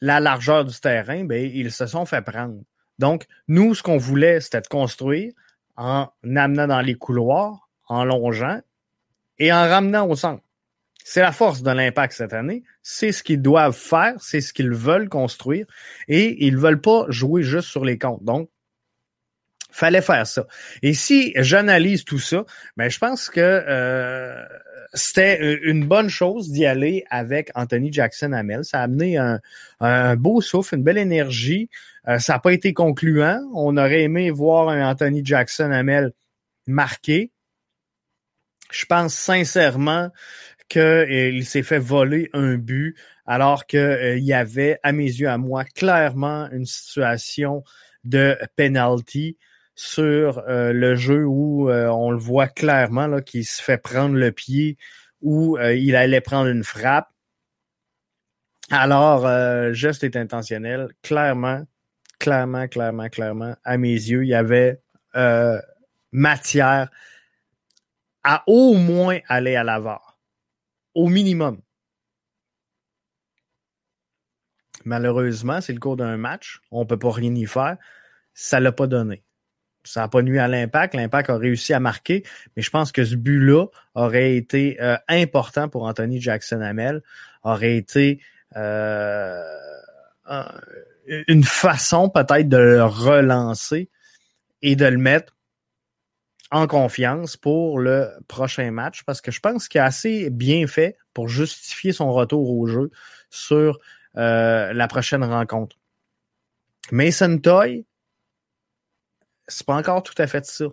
la 0.00 0.20
largeur 0.20 0.64
du 0.64 0.78
terrain, 0.78 1.24
ben, 1.24 1.42
ils 1.42 1.72
se 1.72 1.86
sont 1.86 2.06
fait 2.06 2.22
prendre. 2.22 2.60
Donc, 2.98 3.26
nous, 3.48 3.74
ce 3.74 3.82
qu'on 3.82 3.98
voulait, 3.98 4.40
c'était 4.40 4.60
de 4.60 4.68
construire 4.68 5.32
en 5.76 6.08
amenant 6.24 6.66
dans 6.66 6.80
les 6.80 6.94
couloirs, 6.94 7.68
en 7.88 8.04
longeant 8.04 8.60
et 9.38 9.52
en 9.52 9.68
ramenant 9.68 10.08
au 10.08 10.16
centre. 10.16 10.42
C'est 11.08 11.20
la 11.20 11.30
force 11.30 11.62
de 11.62 11.70
l'impact 11.70 12.14
cette 12.14 12.32
année. 12.32 12.64
C'est 12.82 13.12
ce 13.12 13.22
qu'ils 13.22 13.40
doivent 13.40 13.76
faire, 13.76 14.14
c'est 14.18 14.40
ce 14.40 14.52
qu'ils 14.52 14.72
veulent 14.72 15.08
construire 15.08 15.64
et 16.08 16.44
ils 16.44 16.56
veulent 16.56 16.80
pas 16.80 17.06
jouer 17.10 17.44
juste 17.44 17.68
sur 17.68 17.84
les 17.84 17.96
comptes. 17.96 18.24
Donc, 18.24 18.50
fallait 19.70 20.02
faire 20.02 20.26
ça. 20.26 20.48
Et 20.82 20.94
si 20.94 21.32
j'analyse 21.36 22.04
tout 22.04 22.18
ça, 22.18 22.44
ben 22.76 22.90
je 22.90 22.98
pense 22.98 23.30
que 23.30 23.40
euh, 23.40 24.44
c'était 24.94 25.60
une 25.62 25.86
bonne 25.86 26.08
chose 26.08 26.50
d'y 26.50 26.66
aller 26.66 27.04
avec 27.08 27.52
Anthony 27.54 27.92
Jackson 27.92 28.32
Hamel. 28.32 28.64
Ça 28.64 28.80
a 28.80 28.82
amené 28.82 29.16
un, 29.78 30.16
beau 30.16 30.40
souffle, 30.40 30.74
une 30.74 30.82
belle 30.82 30.98
énergie. 30.98 31.70
Euh, 32.08 32.18
ça 32.18 32.32
n'a 32.32 32.38
pas 32.40 32.52
été 32.52 32.74
concluant. 32.74 33.40
On 33.54 33.76
aurait 33.76 34.02
aimé 34.02 34.32
voir 34.32 34.66
Anthony 34.70 35.24
Jackson 35.24 35.70
Hamel 35.70 36.10
marqué. 36.66 37.30
Je 38.72 38.84
pense 38.86 39.14
sincèrement 39.14 40.10
qu'il 40.68 41.46
s'est 41.46 41.62
fait 41.62 41.78
voler 41.78 42.30
un 42.32 42.56
but 42.56 42.96
alors 43.26 43.66
qu'il 43.66 43.78
euh, 43.80 44.18
y 44.18 44.32
avait, 44.32 44.78
à 44.82 44.92
mes 44.92 45.04
yeux, 45.04 45.28
à 45.28 45.38
moi, 45.38 45.64
clairement 45.64 46.48
une 46.52 46.64
situation 46.64 47.64
de 48.04 48.38
penalty 48.56 49.36
sur 49.74 50.38
euh, 50.48 50.72
le 50.72 50.94
jeu 50.94 51.24
où 51.26 51.68
euh, 51.68 51.88
on 51.88 52.10
le 52.10 52.18
voit 52.18 52.48
clairement 52.48 53.06
là, 53.06 53.20
qu'il 53.20 53.44
se 53.44 53.62
fait 53.62 53.78
prendre 53.78 54.14
le 54.14 54.32
pied 54.32 54.78
où 55.22 55.58
il 55.58 55.96
allait 55.96 56.20
prendre 56.20 56.48
une 56.48 56.62
frappe. 56.62 57.08
Alors, 58.70 59.26
geste 59.72 60.04
est 60.04 60.14
intentionnel. 60.14 60.88
Clairement, 61.02 61.64
clairement, 62.20 62.68
clairement, 62.68 63.08
clairement, 63.08 63.56
à 63.64 63.76
mes 63.76 63.94
yeux, 63.94 64.24
il 64.24 64.28
y 64.28 64.34
avait 64.34 64.80
matière 66.12 66.90
à 68.22 68.44
au 68.46 68.74
moins 68.74 69.18
aller 69.26 69.56
à 69.56 69.64
l'avare. 69.64 70.05
Au 70.96 71.08
minimum. 71.08 71.60
Malheureusement, 74.86 75.60
c'est 75.60 75.74
le 75.74 75.78
cours 75.78 75.98
d'un 75.98 76.16
match. 76.16 76.62
On 76.70 76.80
ne 76.80 76.84
peut 76.86 76.98
pas 76.98 77.12
rien 77.12 77.34
y 77.34 77.44
faire. 77.44 77.76
Ça 78.32 78.58
ne 78.58 78.64
l'a 78.64 78.72
pas 78.72 78.86
donné. 78.86 79.22
Ça 79.84 80.00
n'a 80.00 80.08
pas 80.08 80.22
nuit 80.22 80.38
à 80.38 80.48
l'impact. 80.48 80.94
L'impact 80.94 81.28
a 81.28 81.36
réussi 81.36 81.74
à 81.74 81.80
marquer, 81.80 82.22
mais 82.56 82.62
je 82.62 82.70
pense 82.70 82.92
que 82.92 83.04
ce 83.04 83.14
but-là 83.14 83.66
aurait 83.94 84.36
été 84.36 84.80
euh, 84.80 84.96
important 85.06 85.68
pour 85.68 85.82
Anthony 85.82 86.18
Jackson 86.18 86.62
Hamel, 86.62 87.02
aurait 87.42 87.76
été 87.76 88.22
euh, 88.56 89.44
une 91.28 91.44
façon 91.44 92.08
peut-être 92.08 92.48
de 92.48 92.56
le 92.56 92.84
relancer 92.84 93.90
et 94.62 94.76
de 94.76 94.86
le 94.86 94.96
mettre 94.96 95.35
en 96.50 96.66
confiance 96.66 97.36
pour 97.36 97.78
le 97.78 98.10
prochain 98.28 98.70
match 98.70 99.02
parce 99.04 99.20
que 99.20 99.30
je 99.30 99.40
pense 99.40 99.68
qu'il 99.68 99.80
a 99.80 99.84
assez 99.84 100.30
bien 100.30 100.66
fait 100.66 100.96
pour 101.12 101.28
justifier 101.28 101.92
son 101.92 102.12
retour 102.12 102.50
au 102.50 102.66
jeu 102.66 102.90
sur 103.30 103.78
euh, 104.16 104.72
la 104.72 104.88
prochaine 104.88 105.24
rencontre. 105.24 105.76
Mason 106.92 107.38
Toy, 107.38 107.84
c'est 109.48 109.66
pas 109.66 109.74
encore 109.74 110.02
tout 110.02 110.14
à 110.18 110.26
fait 110.26 110.44
ça, 110.46 110.66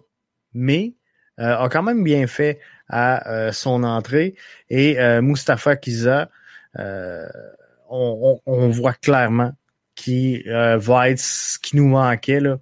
mais 0.54 0.94
euh, 1.40 1.58
a 1.58 1.70
quand 1.70 1.84
même 1.84 2.04
bien 2.04 2.28
fait 2.28 2.60
à 2.88 3.32
euh, 3.32 3.52
son 3.52 3.84
entrée 3.84 4.36
et 4.70 4.98
Mustafa 5.22 5.76
Kiza, 5.76 6.30
on, 6.76 8.42
on, 8.46 8.70
voit 8.70 8.94
clairement 8.94 9.54
qu'il 9.96 10.50
va 10.50 11.10
être 11.10 11.20
ce 11.20 11.60
qui 11.60 11.76
nous 11.76 11.88
manquait 11.88 12.40
là, 12.40 12.60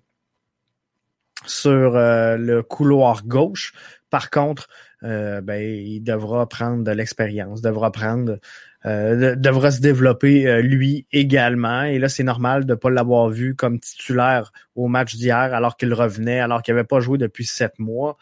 sur 1.46 1.92
le 1.94 2.62
couloir 2.62 3.24
gauche. 3.26 3.74
Par 4.10 4.30
contre, 4.30 4.68
ben, 5.02 5.62
il 5.62 6.02
devra 6.02 6.48
prendre 6.48 6.84
de 6.84 6.92
l'expérience, 6.92 7.62
devra 7.62 7.92
prendre 7.92 8.38
euh, 8.84 9.36
devra 9.36 9.70
se 9.70 9.80
développer 9.80 10.48
euh, 10.48 10.62
lui 10.62 11.06
également. 11.12 11.84
Et 11.84 12.00
là, 12.00 12.10
c'est 12.10 12.24
normal 12.24 12.66
de 12.66 12.72
ne 12.72 12.76
pas 12.76 12.90
l'avoir 12.90 13.30
vu 13.30 13.56
comme 13.56 13.80
titulaire 13.80 14.52
au 14.76 14.88
match 14.88 15.16
d'hier 15.16 15.54
alors 15.54 15.78
qu'il 15.78 15.94
revenait, 15.94 16.40
alors 16.40 16.64
qu'il 16.64 16.74
n'avait 16.74 16.88
pas 16.88 17.00
joué 17.00 17.20
depuis 17.20 17.46
sept 17.46 17.78
mois. 17.78 18.18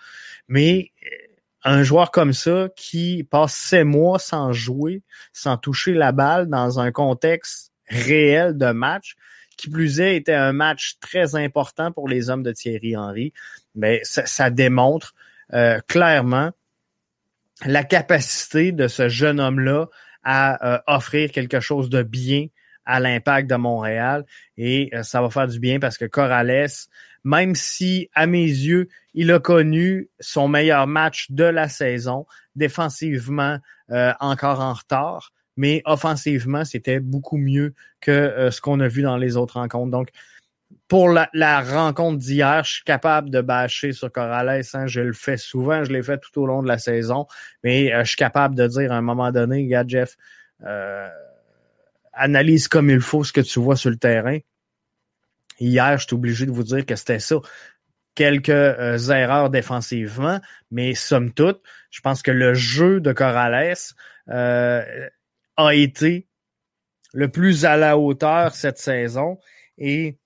Mais 0.49 0.91
euh, 1.03 1.15
un 1.63 1.83
joueur 1.83 2.11
comme 2.11 2.33
ça 2.33 2.67
qui 2.75 3.23
passe 3.23 3.53
sept 3.53 3.85
mois 3.85 4.19
sans 4.19 4.51
jouer, 4.51 5.01
sans 5.31 5.55
toucher 5.55 5.93
la 5.93 6.11
balle 6.11 6.49
dans 6.49 6.81
un 6.81 6.91
contexte 6.91 7.71
réel 7.87 8.57
de 8.57 8.71
match, 8.71 9.15
qui 9.59 9.69
plus 9.69 9.99
est 9.99 10.15
était 10.15 10.33
un 10.33 10.53
match 10.53 10.97
très 10.99 11.35
important 11.35 11.91
pour 11.91 12.07
les 12.07 12.29
hommes 12.29 12.43
de 12.43 12.51
Thierry 12.51 12.95
Henry, 12.95 13.33
mais 13.75 14.01
ça, 14.03 14.49
démontre 14.49 15.13
clairement 15.87 16.51
la 17.65 17.83
capacité 17.83 18.71
de 18.71 18.87
ce 18.87 19.09
jeune 19.09 19.39
homme-là 19.39 19.87
à 20.23 20.75
euh, 20.75 20.79
offrir 20.87 21.31
quelque 21.31 21.59
chose 21.59 21.89
de 21.89 22.03
bien 22.03 22.47
à 22.85 22.99
l'impact 22.99 23.49
de 23.49 23.55
Montréal. 23.55 24.25
Et 24.57 24.89
euh, 24.93 25.03
ça 25.03 25.21
va 25.21 25.29
faire 25.29 25.47
du 25.47 25.59
bien 25.59 25.79
parce 25.79 25.97
que 25.97 26.05
Corrales, 26.05 26.67
même 27.23 27.55
si 27.55 28.09
à 28.13 28.25
mes 28.25 28.45
yeux, 28.45 28.87
il 29.13 29.31
a 29.31 29.39
connu 29.39 30.09
son 30.19 30.47
meilleur 30.47 30.87
match 30.87 31.27
de 31.31 31.43
la 31.43 31.67
saison, 31.67 32.25
défensivement 32.55 33.59
euh, 33.91 34.13
encore 34.19 34.59
en 34.59 34.73
retard, 34.73 35.31
mais 35.59 35.81
offensivement, 35.83 36.63
c'était 36.63 37.01
beaucoup 37.01 37.35
mieux 37.35 37.73
que 37.99 38.47
ce 38.49 38.61
qu'on 38.61 38.79
a 38.79 38.87
vu 38.87 39.01
dans 39.01 39.17
les 39.17 39.35
autres 39.35 39.59
rencontres. 39.59 39.91
Donc, 39.91 40.09
pour 40.87 41.09
la, 41.09 41.61
rencontre 41.61 42.17
d'hier, 42.17 42.63
je 42.63 42.75
suis 42.75 42.83
capable 42.83 43.29
de 43.29 43.41
bâcher 43.41 43.91
sur 43.91 44.09
Corrales. 44.09 44.63
Hein. 44.73 44.87
Je 44.87 45.01
le 45.01 45.11
fais 45.11 45.35
souvent, 45.35 45.83
je 45.83 45.91
l'ai 45.91 46.01
fait 46.01 46.17
tout 46.17 46.41
au 46.41 46.45
long 46.45 46.63
de 46.63 46.67
la 46.69 46.77
saison. 46.77 47.27
Mais 47.63 47.93
euh, 47.93 48.03
je 48.03 48.09
suis 48.09 48.17
capable 48.17 48.55
de 48.55 48.67
dire 48.67 48.93
à 48.93 48.95
un 48.95 49.01
moment 49.01 49.33
donné, 49.33 49.67
gars, 49.67 49.83
Jeff, 49.85 50.15
euh, 50.65 51.09
analyse 52.13 52.69
comme 52.69 52.89
il 52.89 53.01
faut 53.01 53.25
ce 53.25 53.33
que 53.33 53.41
tu 53.41 53.59
vois 53.59 53.75
sur 53.75 53.89
le 53.89 53.97
terrain. 53.97 54.39
Hier, 55.59 55.97
je 55.97 56.07
suis 56.07 56.15
obligé 56.15 56.45
de 56.45 56.51
vous 56.51 56.63
dire 56.63 56.85
que 56.85 56.95
c'était 56.95 57.19
ça. 57.19 57.35
Quelques 58.15 58.49
euh, 58.49 58.97
erreurs 59.09 59.49
défensivement, 59.49 60.39
mais 60.71 60.95
somme 60.95 61.33
toute, 61.33 61.61
je 61.91 61.99
pense 61.99 62.21
que 62.21 62.31
le 62.31 62.53
jeu 62.53 63.01
de 63.01 63.11
Corrales 63.11 63.75
a 65.59 65.73
été 65.73 66.27
le 67.13 67.29
plus 67.29 67.65
à 67.65 67.77
la 67.77 67.97
hauteur 67.97 68.55
cette 68.55 68.77
saison. 68.77 69.39
Et 69.77 70.17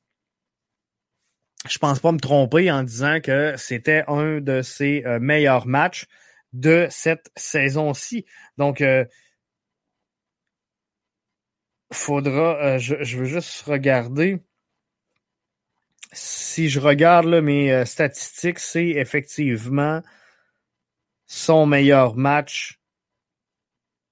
je 1.67 1.78
pense 1.78 2.00
pas 2.00 2.12
me 2.12 2.19
tromper 2.19 2.72
en 2.72 2.84
disant 2.84 3.19
que 3.22 3.56
c'était 3.58 4.04
un 4.08 4.41
de 4.41 4.62
ses 4.62 5.04
euh, 5.06 5.19
meilleurs 5.19 5.67
matchs 5.67 6.06
de 6.52 6.88
cette 6.89 7.32
saison-ci. 7.36 8.26
Donc, 8.58 8.82
euh, 8.82 9.06
faudra, 11.91 12.58
euh, 12.63 12.78
je, 12.80 13.17
veux 13.17 13.26
juste 13.26 13.62
regarder. 13.63 14.39
Si 16.12 16.69
je 16.69 16.80
regarde 16.80 17.28
mes 17.28 17.86
statistiques, 17.86 18.60
c'est 18.60 18.89
effectivement 18.89 20.04
son 21.26 21.65
meilleur 21.65 22.15
match 22.15 22.83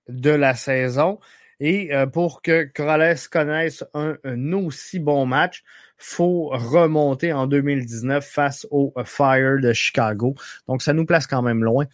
de 0.08 0.32
la 0.32 0.56
saison. 0.56 1.20
Et 1.60 1.92
pour 2.12 2.42
que 2.42 2.64
Corrales 2.64 3.20
connaisse 3.32 3.84
un, 3.94 4.18
aussi 4.54 4.98
bon 4.98 5.28
match, 5.28 5.64
faut 5.98 6.50
remonter 6.52 7.34
en 7.34 7.46
2019 7.46 8.26
face 8.26 8.66
au 8.72 8.94
Fire 9.06 9.60
de 9.62 9.72
Chicago. 9.72 10.34
Donc, 10.68 10.82
ça 10.82 10.94
nous 10.94 11.06
place 11.06 11.28
quand 11.28 11.44
même 11.44 11.64
loin. 11.64 11.86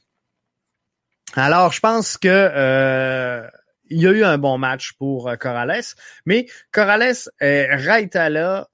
Alors, 1.36 1.72
je 1.72 1.80
pense 1.80 2.18
que 2.18 2.28
euh, 2.28 3.48
il 3.90 4.02
y 4.02 4.08
a 4.08 4.12
eu 4.12 4.24
un 4.24 4.38
bon 4.38 4.58
match 4.58 4.94
pour 4.94 5.30
euh, 5.30 5.36
Corrales, 5.36 5.84
mais 6.26 6.48
Corrales, 6.72 7.16
euh, 7.42 7.68
Raitala, 7.72 8.68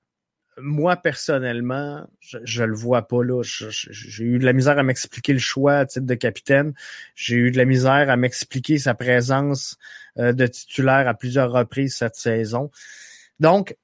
moi 0.57 0.95
personnellement, 0.95 2.07
je, 2.19 2.37
je 2.43 2.63
le 2.63 2.75
vois 2.75 3.07
pas 3.07 3.23
là. 3.23 3.41
J'ai 3.43 4.23
eu 4.23 4.39
de 4.39 4.45
la 4.45 4.53
misère 4.53 4.77
à 4.77 4.83
m'expliquer 4.83 5.33
le 5.33 5.39
choix 5.39 5.75
à 5.75 5.85
titre 5.85 6.05
de 6.05 6.15
capitaine. 6.15 6.73
J'ai 7.15 7.35
eu 7.35 7.51
de 7.51 7.57
la 7.57 7.65
misère 7.65 8.09
à 8.09 8.15
m'expliquer 8.15 8.77
sa 8.77 8.93
présence 8.93 9.77
euh, 10.17 10.33
de 10.33 10.47
titulaire 10.47 11.07
à 11.07 11.13
plusieurs 11.13 11.51
reprises 11.51 11.95
cette 11.95 12.15
saison. 12.15 12.71
Donc, 13.39 13.75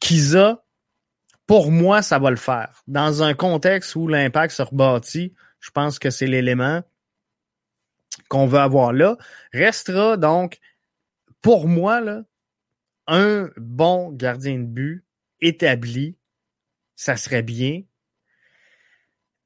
Kiza, 0.00 0.64
pour 1.46 1.70
moi, 1.70 2.02
ça 2.02 2.18
va 2.18 2.30
le 2.30 2.36
faire. 2.36 2.82
Dans 2.86 3.22
un 3.22 3.34
contexte 3.34 3.96
où 3.96 4.06
l'impact 4.06 4.54
se 4.54 4.62
rebâtit, 4.62 5.34
je 5.60 5.70
pense 5.70 5.98
que 5.98 6.10
c'est 6.10 6.26
l'élément 6.26 6.82
qu'on 8.28 8.46
veut 8.46 8.58
avoir 8.58 8.92
là. 8.92 9.16
Restera 9.52 10.16
donc, 10.16 10.58
pour 11.40 11.66
moi, 11.66 12.00
là, 12.00 12.22
un 13.06 13.48
bon 13.56 14.12
gardien 14.12 14.58
de 14.58 14.66
but 14.66 15.04
établi, 15.40 16.16
ça 16.96 17.16
serait 17.16 17.42
bien. 17.42 17.82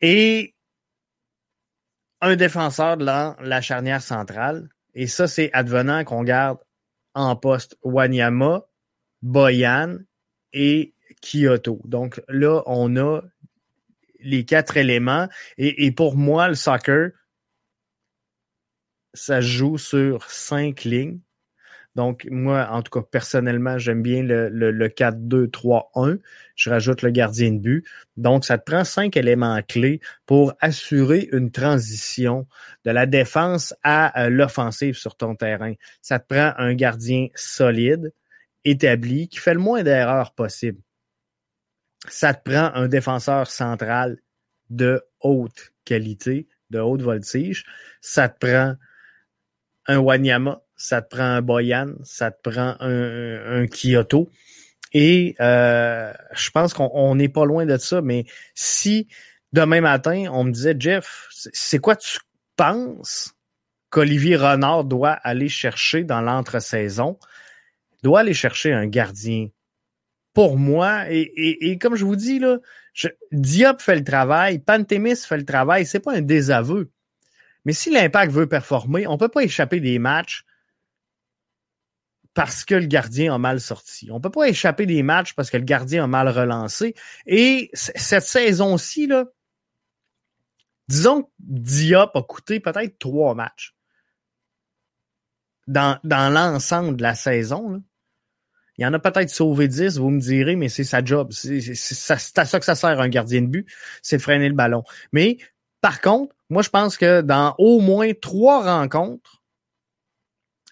Et 0.01 0.55
un 2.21 2.37
défenseur 2.37 2.97
dans 2.97 3.37
la 3.41 3.61
charnière 3.61 4.03
centrale. 4.03 4.69
Et 4.95 5.07
ça, 5.07 5.27
c'est 5.27 5.51
advenant 5.53 6.05
qu'on 6.05 6.23
garde 6.23 6.59
en 7.15 7.37
poste 7.37 7.77
Wanyama, 7.83 8.67
Boyan 9.23 9.99
et 10.53 10.95
Kyoto. 11.21 11.81
Donc 11.85 12.23
là, 12.29 12.63
on 12.67 12.97
a 12.97 13.23
les 14.21 14.45
quatre 14.45 14.77
éléments. 14.77 15.29
Et, 15.59 15.91
pour 15.93 16.17
moi, 16.17 16.49
le 16.49 16.55
soccer, 16.55 17.11
ça 19.15 19.41
joue 19.41 19.79
sur 19.79 20.31
cinq 20.31 20.85
lignes. 20.85 21.21
Donc, 21.95 22.27
moi, 22.31 22.69
en 22.71 22.83
tout 22.83 22.91
cas, 22.91 23.07
personnellement, 23.09 23.77
j'aime 23.77 24.03
bien 24.03 24.23
le, 24.23 24.49
le, 24.49 24.89
4-2-3-1. 24.89 26.21
Je 26.55 26.71
rajoute 26.71 27.03
le 27.03 27.11
gardien 27.11 27.53
de 27.53 27.59
but. 27.59 27.87
Donc, 28.17 28.45
ça 28.45 28.57
te 28.57 28.71
prend 28.71 28.85
cinq 28.85 29.17
éléments 29.17 29.61
clés 29.63 30.01
pour 30.25 30.55
assurer 30.61 31.29
une 31.33 31.51
transition 31.51 32.47
de 32.85 32.91
la 32.91 33.05
défense 33.05 33.75
à 33.83 34.23
euh, 34.23 34.31
l'offensive 34.31 34.95
sur 34.95 35.17
ton 35.17 35.35
terrain. 35.35 35.75
Ça 36.01 36.19
te 36.19 36.35
prend 36.35 36.55
un 36.57 36.75
gardien 36.75 37.29
solide, 37.35 38.15
établi, 38.65 39.29
qui 39.29 39.39
fait 39.39 39.55
le 39.55 39.61
moins 39.61 39.83
d'erreurs 39.83 40.33
possible. 40.33 40.81
Ça 42.09 42.33
te 42.33 42.51
prend 42.51 42.73
un 42.75 42.89
défenseur 42.89 43.51
central 43.51 44.19
de 44.71 45.03
haute 45.21 45.73
qualité, 45.85 46.49
de 46.71 46.79
haute 46.81 47.03
voltige. 47.03 47.65
Ça 48.01 48.31
te 48.31 48.47
prend 48.47 48.77
un 49.87 49.99
Wanyama, 49.99 50.63
ça 50.83 51.01
te 51.01 51.15
prend 51.15 51.23
un 51.23 51.43
Boyan, 51.43 51.93
ça 52.03 52.33
te 52.33 52.51
prend 52.51 52.75
un, 52.81 53.63
un 53.63 53.67
Kyoto. 53.69 54.29
Et 54.93 55.37
euh, 55.41 56.13
je 56.33 56.51
pense 56.51 56.75
qu'on 56.75 57.15
n'est 57.15 57.29
pas 57.29 57.45
loin 57.45 57.65
de 57.67 57.77
ça, 57.77 58.03
mais 58.03 58.25
si 58.55 59.07
demain 59.53 59.81
matin, 59.81 60.27
on 60.33 60.43
me 60.43 60.51
disait, 60.51 60.75
Jeff, 60.77 61.29
c'est 61.31 61.79
quoi 61.79 61.95
tu 61.95 62.19
penses 62.57 63.33
qu'Olivier 63.91 64.35
Renard 64.35 64.83
doit 64.83 65.13
aller 65.13 65.49
chercher 65.49 66.03
dans 66.03 66.21
l'entre-saison? 66.21 67.17
Doit 68.03 68.21
aller 68.21 68.35
chercher 68.35 68.73
un 68.73 68.89
gardien. 68.89 69.51
Pour 70.35 70.59
moi, 70.59 71.05
et, 71.11 71.79
comme 71.79 71.95
je 71.95 72.05
vous 72.05 72.17
dis, 72.17 72.41
là, 72.41 72.59
Diop 73.31 73.81
fait 73.81 73.95
le 73.95 74.05
travail, 74.05 74.59
Pantémis 74.59 75.15
fait 75.15 75.37
le 75.37 75.45
travail, 75.45 75.87
c'est 75.87 76.01
pas 76.01 76.17
un 76.17 76.23
désaveu. 76.23 76.91
Mais 77.65 77.73
si 77.73 77.91
l'impact 77.91 78.33
veut 78.33 78.49
performer, 78.49 79.07
on 79.07 79.17
peut 79.17 79.29
pas 79.29 79.45
échapper 79.45 79.79
des 79.79 80.01
matchs 80.01 80.45
parce 82.35 82.65
que 82.65 82.75
le 82.75 82.87
gardien 82.87 83.35
a 83.35 83.39
mal 83.39 83.61
sorti. 83.61 84.11
On 84.11 84.21
peut 84.21 84.31
pas 84.31 84.49
échapper 84.49 84.87
des 84.87 85.03
matchs 85.03 85.35
parce 85.35 85.51
que 85.51 85.57
le 85.57 85.65
gardien 85.65 86.05
a 86.05 86.07
mal 86.07 86.29
relancé. 86.29 86.95
Et 87.27 87.71
cette 87.75 88.25
saison-ci, 88.25 89.07
là, 89.07 89.27
disons 90.89 91.25
que 91.25 91.29
Diop 91.39 92.17
a 92.17 92.23
coûté 92.23 92.61
peut-être 92.61 92.99
trois 92.99 93.35
matchs 93.35 93.75
dans, 95.67 95.99
dans 96.05 96.33
l'ensemble 96.33 96.97
de 96.97 97.03
la 97.03 97.15
saison. 97.15 97.71
Là. 97.71 97.79
Il 98.79 98.83
y 98.85 98.87
en 98.87 98.95
a 98.95 98.99
peut-être 98.99 99.31
sauvé 99.31 99.69
10, 99.69 99.99
vous 99.99 100.11
me 100.11 100.21
direz, 100.21 100.57
mais 100.57 100.69
c'est 100.69 100.85
sa 100.85 101.05
job. 101.05 101.31
C'est 101.33 102.11
à 102.11 102.45
ça 102.47 102.59
que 102.59 102.65
ça 102.65 102.75
sert 102.75 103.01
un 103.01 103.09
gardien 103.09 103.43
de 103.43 103.47
but, 103.47 103.71
c'est 104.03 104.17
de 104.17 104.23
freiner 104.23 104.49
le 104.49 104.55
ballon. 104.55 104.83
Mais 105.13 105.37
par 105.83 106.01
contre, 106.01 106.35
moi 106.49 106.63
je 106.63 106.71
pense 106.71 106.97
que 106.97 107.21
dans 107.21 107.55
au 107.59 107.81
moins 107.81 108.13
trois 108.15 108.65
rencontres, 108.65 109.42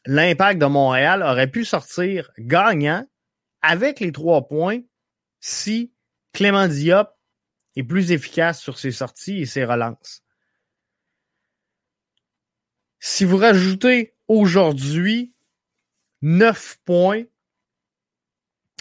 l'impact 0.07 0.61
de 0.61 0.67
Montréal 0.67 1.23
aurait 1.23 1.51
pu 1.51 1.65
sortir 1.65 2.31
gagnant 2.39 3.07
avec 3.63 4.01
les 4.01 4.13
trois 4.13 4.49
points 4.49 4.81
si 5.41 5.93
Clément 6.33 6.69
Diop 6.69 7.11
est 7.77 7.83
plus 7.83 8.13
efficace 8.13 8.61
sur 8.61 8.79
ses 8.79 8.93
sorties 8.93 9.41
et 9.41 9.47
ses 9.47 9.65
relances. 9.65 10.23
Si 12.99 13.25
vous 13.25 13.37
rajoutez 13.37 14.15
aujourd'hui 14.29 15.35
neuf 16.23 16.79
points 16.85 17.25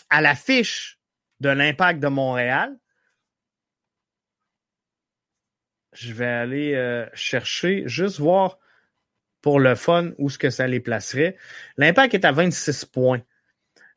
à 0.10 0.22
la 0.22 0.36
fiche 0.36 1.00
de 1.40 1.50
l'impact 1.50 2.00
de 2.02 2.08
Montréal, 2.08 2.78
je 5.94 6.14
vais 6.14 6.26
aller 6.26 6.74
euh, 6.76 7.08
chercher, 7.14 7.84
juste 7.86 8.20
voir 8.20 8.58
pour 9.41 9.60
le 9.60 9.75
fun 9.75 10.12
où 10.17 10.30
ce 10.30 10.38
que 10.38 10.49
ça 10.49 10.67
les 10.67 10.80
placerait. 10.80 11.38
L'impact 11.78 12.13
est 12.13 12.25
à 12.25 12.32
26 12.32 12.86
points. 12.86 13.21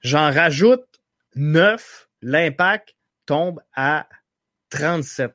J'en 0.01 0.33
rajoute 0.33 0.85
9. 1.37 2.09
L'impact 2.23 2.95
tombe 3.27 3.61
à 3.75 4.09
37. 4.71 5.33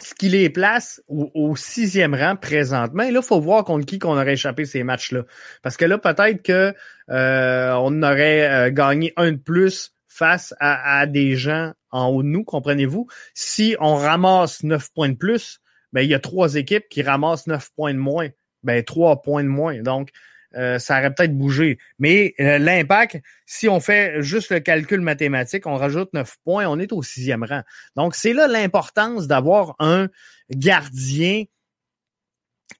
Ce 0.00 0.12
qui 0.14 0.28
les 0.28 0.50
place 0.50 1.00
au, 1.06 1.54
sixième 1.54 2.14
rang 2.16 2.34
présentement. 2.34 3.04
Et 3.04 3.12
là, 3.12 3.20
il 3.22 3.26
faut 3.26 3.40
voir 3.40 3.64
contre 3.64 3.86
qui 3.86 4.00
qu'on 4.00 4.18
aurait 4.18 4.32
échappé 4.32 4.64
ces 4.64 4.82
matchs-là. 4.82 5.22
Parce 5.62 5.76
que 5.76 5.84
là, 5.84 5.98
peut-être 5.98 6.42
que 6.42 6.74
euh, 7.10 7.72
on 7.78 8.02
aurait 8.02 8.50
euh, 8.50 8.70
gagné 8.72 9.12
un 9.16 9.32
de 9.32 9.36
plus 9.36 9.92
face 10.08 10.52
à, 10.58 10.98
à, 10.98 11.06
des 11.06 11.36
gens 11.36 11.72
en 11.90 12.08
haut 12.08 12.24
de 12.24 12.28
nous, 12.28 12.42
comprenez-vous? 12.42 13.06
Si 13.34 13.76
on 13.78 13.94
ramasse 13.94 14.64
9 14.64 14.92
points 14.92 15.10
de 15.10 15.16
plus, 15.16 15.60
ben, 15.94 16.02
il 16.02 16.10
y 16.10 16.14
a 16.14 16.18
trois 16.18 16.56
équipes 16.56 16.88
qui 16.90 17.02
ramassent 17.02 17.46
neuf 17.46 17.70
points 17.74 17.94
de 17.94 17.98
moins. 17.98 18.28
Ben, 18.64 18.82
trois 18.84 19.22
points 19.22 19.44
de 19.44 19.48
moins. 19.48 19.80
Donc, 19.80 20.10
euh, 20.56 20.78
ça 20.78 20.98
aurait 20.98 21.14
peut-être 21.14 21.36
bougé. 21.36 21.78
Mais 21.98 22.34
euh, 22.40 22.58
l'impact, 22.58 23.20
si 23.46 23.68
on 23.68 23.80
fait 23.80 24.20
juste 24.20 24.50
le 24.50 24.60
calcul 24.60 25.00
mathématique, 25.00 25.66
on 25.66 25.76
rajoute 25.76 26.12
neuf 26.12 26.36
points, 26.44 26.66
on 26.66 26.78
est 26.78 26.92
au 26.92 27.02
sixième 27.02 27.44
rang. 27.44 27.62
Donc, 27.96 28.14
c'est 28.14 28.32
là 28.32 28.48
l'importance 28.48 29.26
d'avoir 29.26 29.76
un 29.78 30.08
gardien 30.50 31.44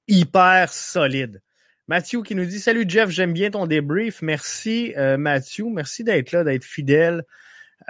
hyper 0.08 0.72
solide. 0.72 1.40
Mathieu 1.86 2.22
qui 2.22 2.34
nous 2.34 2.46
dit 2.46 2.60
Salut 2.60 2.84
Jeff, 2.88 3.10
j'aime 3.10 3.32
bien 3.32 3.50
ton 3.50 3.66
débrief. 3.66 4.22
Merci 4.22 4.92
euh, 4.96 5.16
Mathieu, 5.18 5.66
merci 5.70 6.02
d'être 6.02 6.32
là, 6.32 6.42
d'être 6.42 6.64
fidèle. 6.64 7.24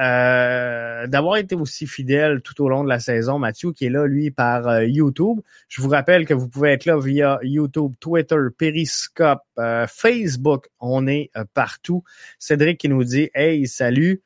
Euh, 0.00 1.06
d'avoir 1.06 1.36
été 1.36 1.54
aussi 1.54 1.86
fidèle 1.86 2.40
tout 2.42 2.60
au 2.62 2.68
long 2.68 2.82
de 2.82 2.88
la 2.88 2.98
saison. 2.98 3.38
Mathieu 3.38 3.72
qui 3.72 3.86
est 3.86 3.90
là, 3.90 4.06
lui, 4.06 4.30
par 4.30 4.66
euh, 4.66 4.84
YouTube. 4.84 5.40
Je 5.68 5.80
vous 5.80 5.88
rappelle 5.88 6.26
que 6.26 6.34
vous 6.34 6.48
pouvez 6.48 6.72
être 6.72 6.84
là 6.84 6.98
via 6.98 7.38
YouTube, 7.42 7.92
Twitter, 8.00 8.36
Periscope, 8.58 9.42
euh, 9.58 9.86
Facebook. 9.86 10.66
On 10.80 11.06
est 11.06 11.30
partout. 11.52 12.02
Cédric 12.38 12.78
qui 12.78 12.88
nous 12.88 13.04
dit 13.04 13.30
Hey, 13.34 13.68
salut. 13.68 14.22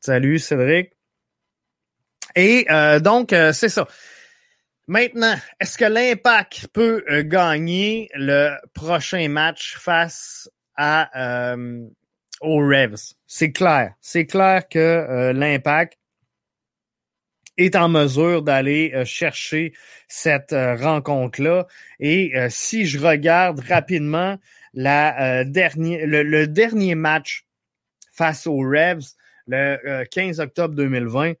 Salut 0.00 0.38
Cédric. 0.38 0.92
Et 2.36 2.66
donc, 3.00 3.28
c'est 3.30 3.68
ça. 3.68 3.86
Maintenant, 4.88 5.36
est-ce 5.60 5.78
que 5.78 5.84
l'Impact 5.84 6.66
peut 6.72 7.04
gagner 7.22 8.08
le 8.14 8.56
prochain 8.74 9.28
match 9.28 9.76
face 9.78 10.50
à 10.76 11.54
aux 12.40 12.58
Revs. 12.58 13.14
C'est 13.26 13.52
clair. 13.52 13.94
C'est 14.00 14.26
clair 14.26 14.68
que 14.68 14.78
euh, 14.78 15.32
l'impact 15.32 15.98
est 17.56 17.76
en 17.76 17.88
mesure 17.88 18.42
d'aller 18.42 18.92
euh, 18.94 19.04
chercher 19.04 19.72
cette 20.08 20.52
euh, 20.52 20.76
rencontre-là. 20.76 21.66
Et 22.00 22.32
si 22.48 22.86
je 22.86 22.98
regarde 22.98 23.60
rapidement 23.60 24.38
la, 24.74 25.44
dernier, 25.44 26.04
le, 26.04 26.46
dernier 26.46 26.94
match 26.94 27.46
face 28.12 28.46
aux 28.46 28.58
Revs, 28.58 29.14
le 29.46 30.04
15 30.04 30.40
octobre 30.40 30.74
2020, 30.74 31.34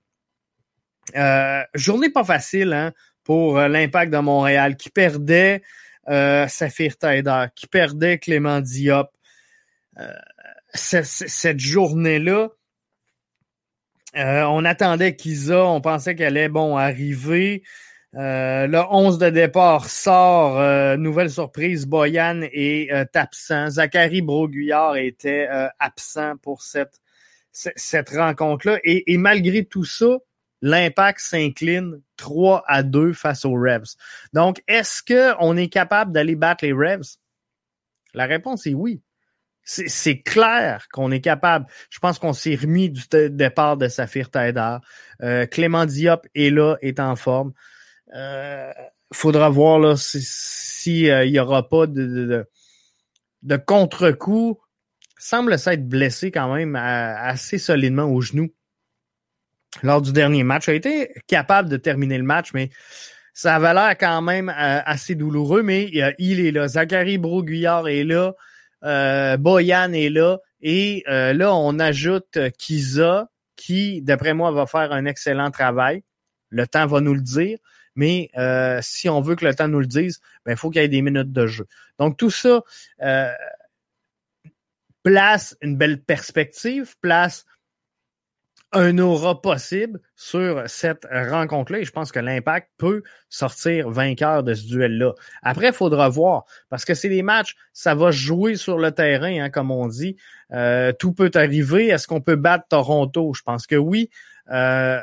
journée 1.74 2.10
pas 2.10 2.24
facile 2.24 2.72
hein, 2.72 2.92
pour 3.24 3.58
l'impact 3.58 4.12
de 4.12 4.18
Montréal 4.18 4.76
qui 4.76 4.90
perdait 4.90 5.62
Saphir 6.06 6.96
Taider, 6.96 7.46
qui 7.56 7.66
perdait 7.66 8.18
Clément 8.18 8.60
Diop 8.60 9.10
cette 10.74 11.60
journée-là, 11.60 12.50
euh, 14.16 14.42
on 14.44 14.64
attendait 14.64 15.16
Kiza, 15.16 15.64
on 15.64 15.80
pensait 15.80 16.14
qu'elle 16.14 16.36
allait 16.36 16.48
bon 16.48 16.76
arriver. 16.76 17.62
Euh, 18.14 18.68
le 18.68 18.78
11 18.78 19.18
de 19.18 19.30
départ 19.30 19.88
sort, 19.88 20.58
euh, 20.60 20.96
nouvelle 20.96 21.30
surprise, 21.30 21.86
Boyan 21.86 22.42
est 22.42 22.90
absent. 23.14 23.70
Zachary 23.70 24.22
Broguillard 24.22 24.96
était 24.96 25.48
absent 25.80 26.36
pour 26.42 26.62
cette, 26.62 27.00
rencontre-là. 28.10 28.78
Et, 28.84 29.16
malgré 29.18 29.64
tout 29.64 29.84
ça, 29.84 30.18
l'impact 30.62 31.20
s'incline 31.20 32.00
3 32.16 32.62
à 32.68 32.84
2 32.84 33.12
face 33.12 33.44
aux 33.44 33.54
Revs. 33.54 33.96
Donc, 34.32 34.62
est-ce 34.68 35.02
qu'on 35.02 35.56
est 35.56 35.68
capable 35.68 36.12
d'aller 36.12 36.36
battre 36.36 36.64
les 36.64 36.72
Revs? 36.72 37.16
La 38.14 38.26
réponse 38.26 38.66
est 38.68 38.74
oui 38.74 39.02
c'est 39.64 40.20
clair 40.20 40.86
qu'on 40.92 41.10
est 41.10 41.20
capable. 41.20 41.66
Je 41.90 41.98
pense 41.98 42.18
qu'on 42.18 42.32
s'est 42.32 42.54
remis 42.54 42.90
du 42.90 43.02
départ 43.30 43.76
de 43.76 43.88
Saphir 43.88 44.30
Taïdar. 44.30 44.80
Euh, 45.22 45.46
Clément 45.46 45.86
Diop 45.86 46.26
est 46.34 46.50
là, 46.50 46.76
est 46.82 47.00
en 47.00 47.16
forme. 47.16 47.52
Euh, 48.14 48.70
faudra 49.12 49.48
voir 49.48 49.98
s'il 49.98 50.22
si, 50.22 51.10
euh, 51.10 51.24
y 51.24 51.38
aura 51.38 51.68
pas 51.68 51.86
de, 51.86 52.46
de, 53.42 53.56
contre-coup. 53.56 54.60
Semble 55.18 55.58
s'être 55.58 55.88
blessé 55.88 56.30
quand 56.30 56.54
même 56.54 56.76
assez 56.76 57.56
solidement 57.56 58.04
au 58.04 58.20
genou 58.20 58.50
lors 59.82 60.02
du 60.02 60.12
dernier 60.12 60.44
match. 60.44 60.68
A 60.68 60.74
été 60.74 61.14
capable 61.26 61.68
de 61.70 61.76
terminer 61.78 62.18
le 62.18 62.24
match, 62.24 62.52
mais 62.52 62.70
ça 63.32 63.56
avait 63.56 63.74
l'air 63.74 63.96
quand 63.98 64.22
même 64.22 64.48
euh, 64.48 64.80
assez 64.84 65.14
douloureux. 65.14 65.62
Mais 65.62 65.90
il 66.18 66.40
est 66.40 66.52
là. 66.52 66.68
Zachary 66.68 67.18
Broguillard 67.18 67.88
est 67.88 68.04
là. 68.04 68.34
Euh, 68.84 69.36
Boyan 69.36 69.92
est 69.92 70.10
là. 70.10 70.38
Et 70.60 71.04
euh, 71.08 71.32
là, 71.32 71.54
on 71.54 71.78
ajoute 71.78 72.38
Kiza, 72.58 73.28
qui, 73.56 74.02
d'après 74.02 74.34
moi, 74.34 74.50
va 74.50 74.66
faire 74.66 74.92
un 74.92 75.04
excellent 75.06 75.50
travail. 75.50 76.02
Le 76.50 76.66
temps 76.66 76.86
va 76.86 77.00
nous 77.00 77.14
le 77.14 77.20
dire. 77.20 77.58
Mais 77.96 78.30
euh, 78.36 78.80
si 78.82 79.08
on 79.08 79.20
veut 79.20 79.36
que 79.36 79.44
le 79.44 79.54
temps 79.54 79.68
nous 79.68 79.80
le 79.80 79.86
dise, 79.86 80.20
ben, 80.44 80.52
il 80.52 80.58
faut 80.58 80.70
qu'il 80.70 80.82
y 80.82 80.84
ait 80.84 80.88
des 80.88 81.02
minutes 81.02 81.32
de 81.32 81.46
jeu. 81.46 81.66
Donc, 81.98 82.16
tout 82.16 82.30
ça 82.30 82.62
place 85.04 85.54
une 85.60 85.76
belle 85.76 86.00
perspective, 86.00 86.96
place 87.00 87.44
un 88.74 88.98
aura 88.98 89.40
possible 89.40 90.00
sur 90.16 90.62
cette 90.66 91.06
rencontre-là 91.10 91.78
et 91.78 91.84
je 91.84 91.92
pense 91.92 92.12
que 92.12 92.18
l'impact 92.18 92.70
peut 92.76 93.02
sortir 93.28 93.90
vainqueur 93.90 94.42
de 94.42 94.54
ce 94.54 94.66
duel-là. 94.66 95.12
Après, 95.42 95.68
il 95.68 95.72
faudra 95.72 96.08
voir 96.08 96.44
parce 96.68 96.84
que 96.84 96.94
c'est 96.94 97.08
des 97.08 97.22
matchs, 97.22 97.56
ça 97.72 97.94
va 97.94 98.10
jouer 98.10 98.56
sur 98.56 98.78
le 98.78 98.92
terrain, 98.92 99.44
hein, 99.44 99.50
comme 99.50 99.70
on 99.70 99.86
dit. 99.88 100.16
Euh, 100.52 100.92
tout 100.92 101.12
peut 101.12 101.30
arriver. 101.34 101.88
Est-ce 101.88 102.06
qu'on 102.06 102.20
peut 102.20 102.36
battre 102.36 102.66
Toronto? 102.68 103.32
Je 103.34 103.42
pense 103.42 103.66
que 103.66 103.76
oui. 103.76 104.10
Euh, 104.50 105.00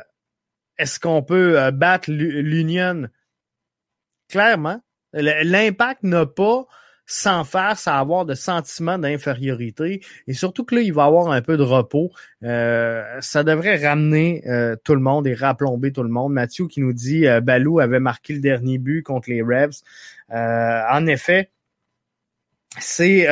est-ce 0.77 0.99
qu'on 0.99 1.23
peut 1.23 1.60
euh, 1.60 1.71
battre 1.71 2.12
l'Union? 2.12 3.07
Clairement. 4.29 4.81
L'impact 5.13 6.03
n'a 6.03 6.25
pas 6.25 6.65
sans 7.05 7.43
face, 7.43 7.87
à 7.87 7.99
avoir 7.99 8.25
de 8.25 8.33
sentiments 8.33 8.97
d'infériorité. 8.97 10.01
Et 10.27 10.33
surtout 10.33 10.63
que 10.63 10.75
là, 10.75 10.81
il 10.81 10.93
va 10.93 11.05
avoir 11.05 11.31
un 11.31 11.41
peu 11.41 11.57
de 11.57 11.63
repos. 11.63 12.11
Euh, 12.43 13.03
ça 13.19 13.43
devrait 13.43 13.85
ramener 13.85 14.43
euh, 14.47 14.75
tout 14.83 14.95
le 14.95 15.01
monde 15.01 15.27
et 15.27 15.33
raplomber 15.33 15.91
tout 15.91 16.03
le 16.03 16.09
monde. 16.09 16.33
Mathieu 16.33 16.67
qui 16.67 16.79
nous 16.79 16.93
dit 16.93 17.27
euh, 17.27 17.41
Balou 17.41 17.79
avait 17.79 17.99
marqué 17.99 18.33
le 18.33 18.39
dernier 18.39 18.77
but 18.77 19.03
contre 19.03 19.29
les 19.29 19.41
Revs. 19.41 19.81
en 20.29 21.05
effet, 21.07 21.51
c'est 22.79 23.27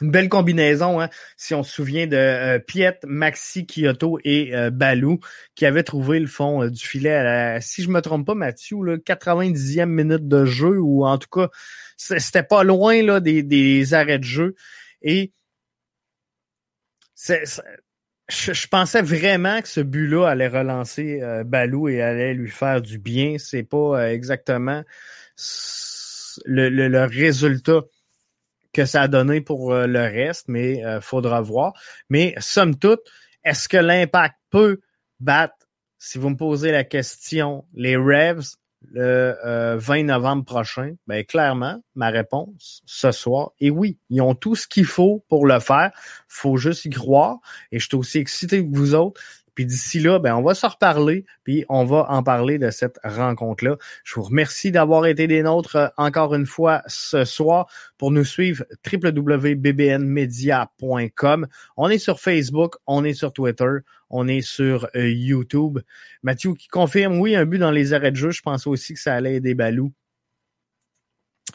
une 0.00 0.10
belle 0.10 0.28
combinaison, 0.28 1.00
hein, 1.00 1.08
si 1.36 1.54
on 1.54 1.62
se 1.62 1.72
souvient 1.72 2.06
de 2.06 2.16
euh, 2.16 2.58
Piet, 2.58 2.98
Maxi, 3.04 3.64
Kyoto 3.64 4.18
et 4.24 4.54
euh, 4.54 4.70
Balou, 4.70 5.20
qui 5.54 5.66
avaient 5.66 5.84
trouvé 5.84 6.18
le 6.18 6.26
fond 6.26 6.64
euh, 6.64 6.70
du 6.70 6.84
filet 6.84 7.12
à 7.12 7.22
la, 7.22 7.60
si 7.60 7.82
je 7.82 7.90
me 7.90 8.00
trompe 8.00 8.26
pas, 8.26 8.34
Mathieu, 8.34 8.78
là, 8.84 8.96
90e 8.96 9.86
minute 9.86 10.26
de 10.26 10.44
jeu, 10.44 10.78
ou 10.80 11.04
en 11.06 11.16
tout 11.18 11.28
cas, 11.28 11.48
c'était 11.96 12.42
pas 12.42 12.64
loin 12.64 13.02
là, 13.02 13.20
des, 13.20 13.94
arrêts 13.94 14.18
de 14.18 14.24
jeu. 14.24 14.56
Et 15.02 15.32
je, 18.28 18.66
pensais 18.68 19.02
vraiment 19.02 19.62
que 19.62 19.68
ce 19.68 19.80
but-là 19.80 20.26
allait 20.26 20.48
relancer 20.48 21.20
Balou 21.46 21.88
et 21.88 22.02
allait 22.02 22.34
lui 22.34 22.50
faire 22.50 22.82
du 22.82 22.98
bien. 22.98 23.36
C'est 23.38 23.62
pas 23.62 24.12
exactement 24.12 24.82
le 26.46 27.04
résultat 27.06 27.82
que 28.74 28.84
ça 28.84 29.02
a 29.02 29.08
donné 29.08 29.40
pour 29.40 29.72
euh, 29.72 29.86
le 29.86 30.00
reste, 30.00 30.46
mais 30.48 30.84
euh, 30.84 31.00
faudra 31.00 31.40
voir. 31.40 31.72
Mais 32.10 32.34
somme 32.38 32.76
toute, 32.76 33.00
est-ce 33.44 33.68
que 33.68 33.78
l'impact 33.78 34.34
peut 34.50 34.80
battre, 35.20 35.54
si 35.98 36.18
vous 36.18 36.28
me 36.28 36.36
posez 36.36 36.72
la 36.72 36.84
question, 36.84 37.64
les 37.72 37.96
Revs 37.96 38.56
le 38.90 39.34
20 39.78 39.98
euh, 39.98 40.02
novembre 40.02 40.44
prochain? 40.44 40.94
Ben 41.06 41.24
clairement, 41.24 41.82
ma 41.94 42.10
réponse 42.10 42.82
ce 42.84 43.12
soir 43.12 43.52
est 43.60 43.70
oui. 43.70 43.98
Ils 44.10 44.20
ont 44.20 44.34
tout 44.34 44.56
ce 44.56 44.66
qu'il 44.66 44.84
faut 44.84 45.24
pour 45.28 45.46
le 45.46 45.60
faire. 45.60 45.92
faut 46.28 46.58
juste 46.58 46.84
y 46.84 46.90
croire. 46.90 47.38
Et 47.72 47.78
je 47.78 47.86
suis 47.86 47.96
aussi 47.96 48.18
excité 48.18 48.62
que 48.62 48.76
vous 48.76 48.94
autres. 48.94 49.20
Puis 49.54 49.66
d'ici 49.66 50.00
là, 50.00 50.18
ben, 50.18 50.34
on 50.34 50.42
va 50.42 50.54
se 50.54 50.64
reparler, 50.66 51.26
puis 51.44 51.64
on 51.68 51.84
va 51.84 52.06
en 52.10 52.22
parler 52.22 52.58
de 52.58 52.70
cette 52.70 52.98
rencontre-là. 53.04 53.76
Je 54.02 54.14
vous 54.16 54.22
remercie 54.22 54.72
d'avoir 54.72 55.06
été 55.06 55.26
des 55.26 55.42
nôtres 55.42 55.76
euh, 55.76 55.88
encore 55.96 56.34
une 56.34 56.46
fois 56.46 56.82
ce 56.86 57.24
soir. 57.24 57.66
Pour 57.98 58.10
nous 58.10 58.24
suivre, 58.24 58.64
www.bbnmedia.com. 58.90 61.46
On 61.76 61.88
est 61.88 61.98
sur 61.98 62.20
Facebook, 62.20 62.76
on 62.86 63.04
est 63.04 63.14
sur 63.14 63.32
Twitter, 63.32 63.78
on 64.10 64.28
est 64.28 64.40
sur 64.40 64.88
euh, 64.96 65.08
YouTube. 65.08 65.78
Mathieu 66.22 66.54
qui 66.54 66.68
confirme, 66.68 67.20
oui, 67.20 67.36
un 67.36 67.46
but 67.46 67.58
dans 67.58 67.70
les 67.70 67.92
arrêts 67.92 68.10
de 68.10 68.16
jeu. 68.16 68.30
Je 68.30 68.42
pense 68.42 68.66
aussi 68.66 68.94
que 68.94 69.00
ça 69.00 69.14
allait 69.14 69.36
aider 69.36 69.54
Balou. 69.54 69.92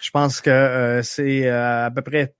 Je 0.01 0.12
pense 0.12 0.39
que 0.39 0.49
euh, 0.49 1.03
c'est 1.03 1.49
à 1.49 1.91
peu 1.93 2.01
près 2.01 2.33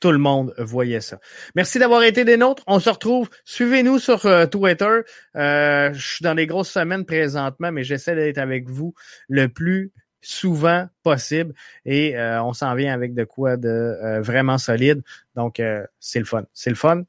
tout 0.00 0.12
le 0.12 0.18
monde 0.18 0.54
voyait 0.58 1.00
ça. 1.00 1.20
Merci 1.54 1.78
d'avoir 1.78 2.02
été 2.02 2.24
des 2.24 2.36
nôtres. 2.36 2.62
On 2.66 2.80
se 2.80 2.90
retrouve. 2.90 3.28
Suivez-nous 3.44 3.98
sur 3.98 4.26
euh, 4.26 4.46
Twitter. 4.46 5.00
Euh, 5.36 5.92
je 5.92 6.14
suis 6.14 6.22
dans 6.22 6.34
des 6.34 6.46
grosses 6.46 6.70
semaines 6.70 7.04
présentement, 7.04 7.70
mais 7.70 7.84
j'essaie 7.84 8.14
d'être 8.14 8.38
avec 8.38 8.68
vous 8.68 8.94
le 9.28 9.48
plus 9.48 9.92
souvent 10.22 10.88
possible. 11.02 11.54
Et 11.84 12.16
euh, 12.16 12.42
on 12.42 12.52
s'en 12.52 12.74
vient 12.74 12.92
avec 12.92 13.14
de 13.14 13.24
quoi 13.24 13.56
de 13.56 14.20
vraiment 14.20 14.58
solide. 14.58 15.02
Donc, 15.36 15.62
c'est 15.98 16.18
le 16.18 16.24
fun. 16.24 16.44
C'est 16.52 16.70
le 16.70 16.76
fun. 16.76 17.02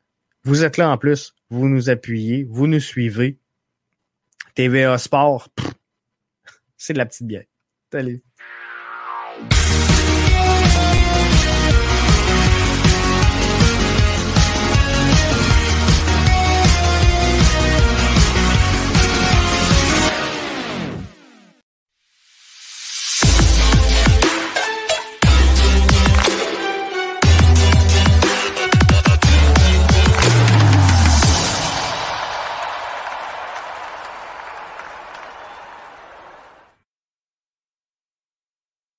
Vous 0.43 0.63
êtes 0.63 0.77
là 0.77 0.89
en 0.89 0.97
plus. 0.97 1.33
Vous 1.49 1.67
nous 1.67 1.89
appuyez. 1.89 2.45
Vous 2.49 2.67
nous 2.67 2.79
suivez. 2.79 3.37
TVA 4.53 4.97
Sport, 4.97 5.47
c'est 6.77 6.93
de 6.93 6.97
la 6.97 7.05
petite 7.05 7.27
bière. 7.27 7.45
Salut. 7.91 8.21